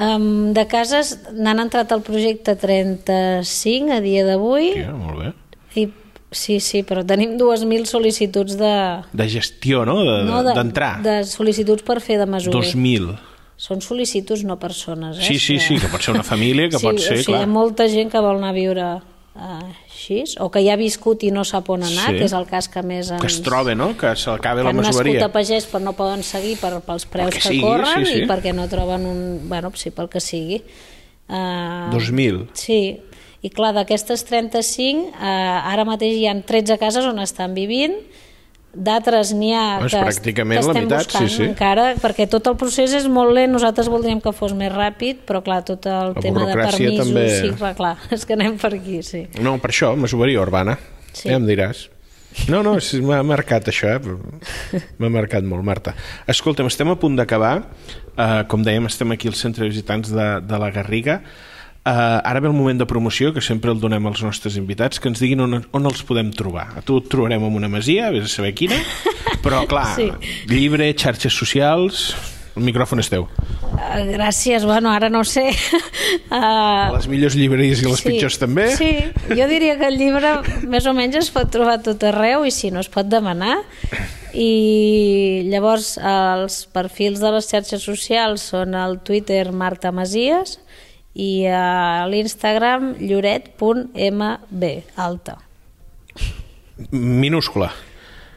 Um, 0.00 0.52
de 0.54 0.62
cases 0.70 1.16
n'han 1.34 1.58
entrat 1.60 1.90
al 1.92 2.00
projecte 2.06 2.54
35 2.56 3.90
a 3.92 3.98
dia 4.00 4.22
d'avui 4.24 4.70
Tia, 4.76 4.92
molt 4.94 5.18
bé. 5.18 5.32
i 5.76 5.88
sí, 6.30 6.60
sí, 6.62 6.84
però 6.86 7.02
tenim 7.04 7.34
2.000 7.36 7.88
sol·licituds 7.90 8.54
de... 8.56 8.70
De 9.12 9.26
gestió, 9.28 9.82
no? 9.84 9.98
De- 10.06 10.22
no, 10.28 10.44
de- 10.46 10.54
D'entrar. 10.54 11.02
de 11.02 11.18
sol·licituds 11.26 11.82
per 11.84 11.98
fer 12.00 12.20
de 12.22 12.26
mesurer. 12.30 12.62
2.000. 12.70 13.16
Són 13.60 13.82
sol·licituds, 13.84 14.44
no 14.46 14.56
persones. 14.62 15.18
Eh? 15.18 15.26
Sí, 15.26 15.38
sí, 15.42 15.58
sí, 15.60 15.76
que 15.82 15.90
pot 15.92 16.00
ser 16.00 16.14
una 16.14 16.22
família, 16.24 16.70
que 16.70 16.78
sí, 16.80 16.86
pot 16.86 17.02
ser, 17.02 17.18
o 17.18 17.20
sigui, 17.20 17.26
clar. 17.34 17.42
Hi 17.42 17.44
ha 17.44 17.50
molta 17.50 17.88
gent 17.90 18.14
que 18.14 18.22
vol 18.24 18.38
anar 18.38 18.54
a 18.54 18.56
viure 18.56 18.86
uh, 19.34 19.66
així, 19.86 20.22
o 20.40 20.48
que 20.52 20.62
ja 20.64 20.74
ha 20.74 20.80
viscut 20.80 21.22
i 21.26 21.30
no 21.34 21.44
sap 21.44 21.70
on 21.70 21.82
anar, 21.86 22.10
Sí. 22.10 22.18
que 22.18 22.24
és 22.28 22.34
el 22.36 22.46
cas 22.50 22.68
que 22.68 22.82
més 22.82 23.10
ens... 23.10 23.20
Que 23.20 23.30
es 23.30 23.40
troba, 23.46 23.74
no? 23.74 23.92
Que 23.96 24.14
s'acabi 24.16 24.60
que 24.60 24.64
la 24.64 24.70
han 24.70 24.80
nascut 24.80 25.04
masoveria. 25.04 25.26
a 25.26 25.32
pagès 25.34 25.68
però 25.70 25.82
no 25.84 25.92
poden 25.98 26.22
seguir 26.26 26.56
per, 26.60 26.72
pels 26.86 27.06
preus 27.06 27.34
que 27.34 27.40
sigui, 27.48 27.60
corren 27.62 28.06
sí, 28.06 28.12
sí. 28.12 28.22
i 28.24 28.30
perquè 28.30 28.54
no 28.56 28.66
troben 28.68 29.06
un... 29.06 29.20
Bueno, 29.48 29.72
sí, 29.76 29.90
pel 29.94 30.08
que 30.12 30.20
sigui. 30.20 30.62
Uh, 31.30 31.90
2.000. 31.94 32.48
Sí, 32.58 32.80
i 33.42 33.48
clar, 33.54 33.70
d'aquestes 33.72 34.24
35, 34.28 35.14
eh, 35.14 35.70
ara 35.72 35.86
mateix 35.88 36.18
hi 36.18 36.26
han 36.28 36.42
13 36.44 36.76
cases 36.82 37.06
on 37.08 37.22
estan 37.22 37.54
vivint, 37.56 37.94
d'altres 38.74 39.32
n'hi 39.34 39.52
ha 39.56 39.80
que, 39.82 39.98
pràcticament 39.98 40.60
que 40.60 40.66
la 40.66 40.72
estem 40.74 40.86
meitat, 40.86 41.06
sí, 41.06 41.10
buscant 41.10 41.30
sí. 41.34 41.46
encara, 41.48 41.86
perquè 42.00 42.26
tot 42.30 42.46
el 42.50 42.56
procés 42.60 42.94
és 42.94 43.08
molt 43.10 43.34
lent, 43.34 43.50
nosaltres 43.52 43.90
voldríem 43.90 44.20
que 44.22 44.32
fos 44.36 44.54
més 44.56 44.72
ràpid, 44.72 45.24
però 45.28 45.42
clar, 45.46 45.62
tot 45.66 45.88
el 45.90 46.14
La 46.14 46.22
tema 46.22 46.46
de 46.46 46.58
permisos, 46.58 47.06
també- 47.06 47.28
sí, 47.34 47.54
clar, 47.58 47.74
clar, 47.78 47.96
és 48.16 48.26
que 48.26 48.38
anem 48.38 48.58
per 48.60 48.74
aquí, 48.76 49.00
sí. 49.06 49.24
No, 49.42 49.56
per 49.62 49.72
això, 49.74 49.94
masoveria 49.98 50.42
urbana. 50.42 50.78
Sí. 51.12 51.28
Ja 51.28 51.40
em 51.40 51.48
diràs. 51.48 51.88
No, 52.46 52.60
no, 52.62 52.76
m'ha 52.78 53.20
marcat 53.26 53.66
això, 53.72 53.96
eh? 53.98 54.80
M'ha 55.02 55.10
marcat 55.10 55.42
molt, 55.42 55.64
Marta. 55.66 55.96
Escolta'm, 56.30 56.68
estem 56.70 56.92
a 56.92 56.94
punt 57.00 57.16
d'acabar. 57.18 57.56
Uh, 58.14 58.44
com 58.50 58.62
dèiem, 58.62 58.86
estem 58.86 59.10
aquí 59.16 59.26
al 59.26 59.34
centre 59.34 59.64
de 59.64 59.72
visitants 59.72 60.12
de, 60.14 60.28
de 60.46 60.60
la 60.62 60.70
Garriga. 60.70 61.20
Uh, 61.80 62.20
ara 62.28 62.40
ve 62.44 62.48
el 62.50 62.52
moment 62.52 62.76
de 62.78 62.84
promoció, 62.84 63.30
que 63.32 63.40
sempre 63.40 63.72
el 63.72 63.78
donem 63.80 64.04
als 64.06 64.20
nostres 64.22 64.58
invitats, 64.60 65.00
que 65.00 65.08
ens 65.08 65.20
diguin 65.22 65.40
on, 65.40 65.62
on 65.72 65.88
els 65.88 66.02
podem 66.04 66.28
trobar. 66.36 66.66
A 66.76 66.82
tu 66.84 66.98
et 67.00 67.06
trobarem 67.08 67.46
en 67.46 67.56
una 67.56 67.70
masia, 67.72 68.10
vés 68.12 68.26
a 68.26 68.28
saber 68.28 68.52
quina, 68.54 68.76
però 69.44 69.62
clar, 69.70 69.94
Sí. 69.96 70.10
llibre, 70.50 70.92
xarxes 70.94 71.32
socials... 71.36 72.10
El 72.58 72.64
micròfon 72.66 72.98
és 72.98 73.06
teu. 73.08 73.28
Uh, 73.62 74.00
gràcies, 74.10 74.64
bueno, 74.66 74.90
ara 74.90 75.06
no 75.08 75.20
sé. 75.24 75.44
Uh, 76.34 76.90
les 76.96 77.06
millors 77.08 77.36
llibreries 77.38 77.78
i 77.80 77.86
les 77.86 78.02
pitjors 78.02 78.36
també. 78.42 78.64
Sí, 78.76 78.88
jo 79.30 79.46
diria 79.48 79.76
que 79.78 79.86
el 79.86 79.96
llibre 79.96 80.32
més 80.68 80.88
o 80.90 80.92
menys 80.92 81.20
es 81.22 81.30
pot 81.32 81.48
trobar 81.54 81.78
tot 81.86 82.02
arreu 82.10 82.42
i 82.44 82.50
si 82.52 82.72
no 82.74 82.82
es 82.82 82.90
pot 82.92 83.06
demanar. 83.08 83.54
I 84.34 85.46
llavors 85.46 85.94
els 86.02 86.64
perfils 86.74 87.22
de 87.22 87.30
les 87.38 87.48
xarxes 87.54 87.86
socials 87.86 88.50
són 88.50 88.74
el 88.78 88.98
Twitter 89.06 89.46
Marta 89.54 89.94
Masies 89.94 90.58
i 91.14 91.46
a 91.46 92.06
l'Instagram 92.08 92.94
lloret.mb, 93.00 94.64
alta. 94.96 95.38
Minúscula, 96.90 97.72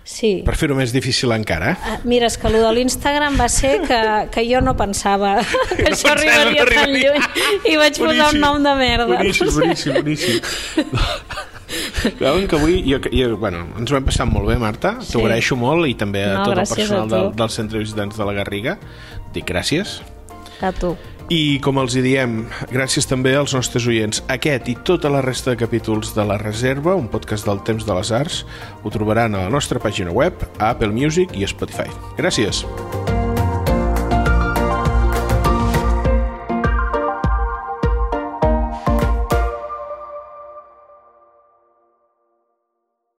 Sí. 0.04 0.42
per 0.44 0.58
fer-ho 0.60 0.76
més 0.76 0.92
difícil 0.92 1.32
encara. 1.32 1.72
Eh? 1.72 1.76
Ah, 1.88 2.00
Mira, 2.04 2.28
és 2.28 2.36
que 2.38 2.48
el 2.50 2.58
de 2.60 2.72
l'Instagram 2.76 3.38
va 3.40 3.48
ser 3.48 3.78
que, 3.88 4.00
que 4.34 4.44
jo 4.50 4.60
no 4.60 4.74
pensava 4.76 5.38
que 5.70 5.84
No 5.84 5.94
això 5.94 6.12
pensava, 6.12 6.18
arribaria 6.20 6.66
tan 6.66 6.80
arribaria. 6.84 7.14
lluny 7.14 7.72
i 7.72 7.78
vaig 7.80 7.98
posar 7.98 8.10
Boníssim, 8.18 8.36
un 8.36 8.42
nom 8.44 8.64
de 8.68 8.74
merda. 8.82 9.08
Boníssim, 9.08 9.54
boníssim, 9.56 9.94
boníssim. 10.02 10.42
Veuen 12.20 12.48
que 12.52 12.56
avui 12.60 12.84
jo, 12.86 13.00
jo, 13.10 13.38
bueno, 13.40 13.64
ens 13.80 13.90
ho 13.92 13.96
hem 13.98 14.04
passat 14.06 14.28
molt 14.30 14.46
bé, 14.52 14.58
Marta. 14.62 14.98
Sí. 15.02 15.14
T'ho 15.16 15.24
agraeixo 15.24 15.56
molt 15.58 15.88
i 15.88 15.96
també 15.98 16.26
a 16.28 16.34
No, 16.36 16.44
tot 16.50 16.60
el 16.60 16.68
personal 16.68 17.08
del, 17.10 17.32
del 17.40 17.50
Centre 17.56 17.80
de 17.80 17.86
Visitants 17.88 18.20
de 18.20 18.28
la 18.28 18.34
Garriga. 18.42 18.76
Dic 19.34 19.48
gràcies. 19.50 20.02
A 20.62 20.70
tu. 20.76 20.98
I 21.34 21.58
com 21.66 21.80
els 21.82 21.96
hi 21.98 22.04
diem, 22.06 22.34
gràcies 22.70 23.08
també 23.10 23.32
als 23.34 23.56
nostres 23.58 23.88
oients. 23.90 24.20
Aquest 24.30 24.68
i 24.70 24.76
tota 24.86 25.10
la 25.10 25.24
resta 25.26 25.54
de 25.54 25.58
capítols 25.64 26.12
de 26.14 26.26
La 26.30 26.38
Reserva, 26.38 26.94
un 27.00 27.08
podcast 27.10 27.50
del 27.50 27.64
temps 27.66 27.88
de 27.88 27.96
les 27.98 28.14
arts, 28.14 28.44
ho 28.84 28.94
trobaran 28.94 29.34
a 29.34 29.48
la 29.48 29.56
nostra 29.56 29.82
pàgina 29.82 30.14
web, 30.14 30.46
a 30.60 30.70
Apple 30.76 30.94
Music 30.94 31.34
i 31.34 31.50
Spotify. 31.50 31.90
Gràcies. 32.22 32.62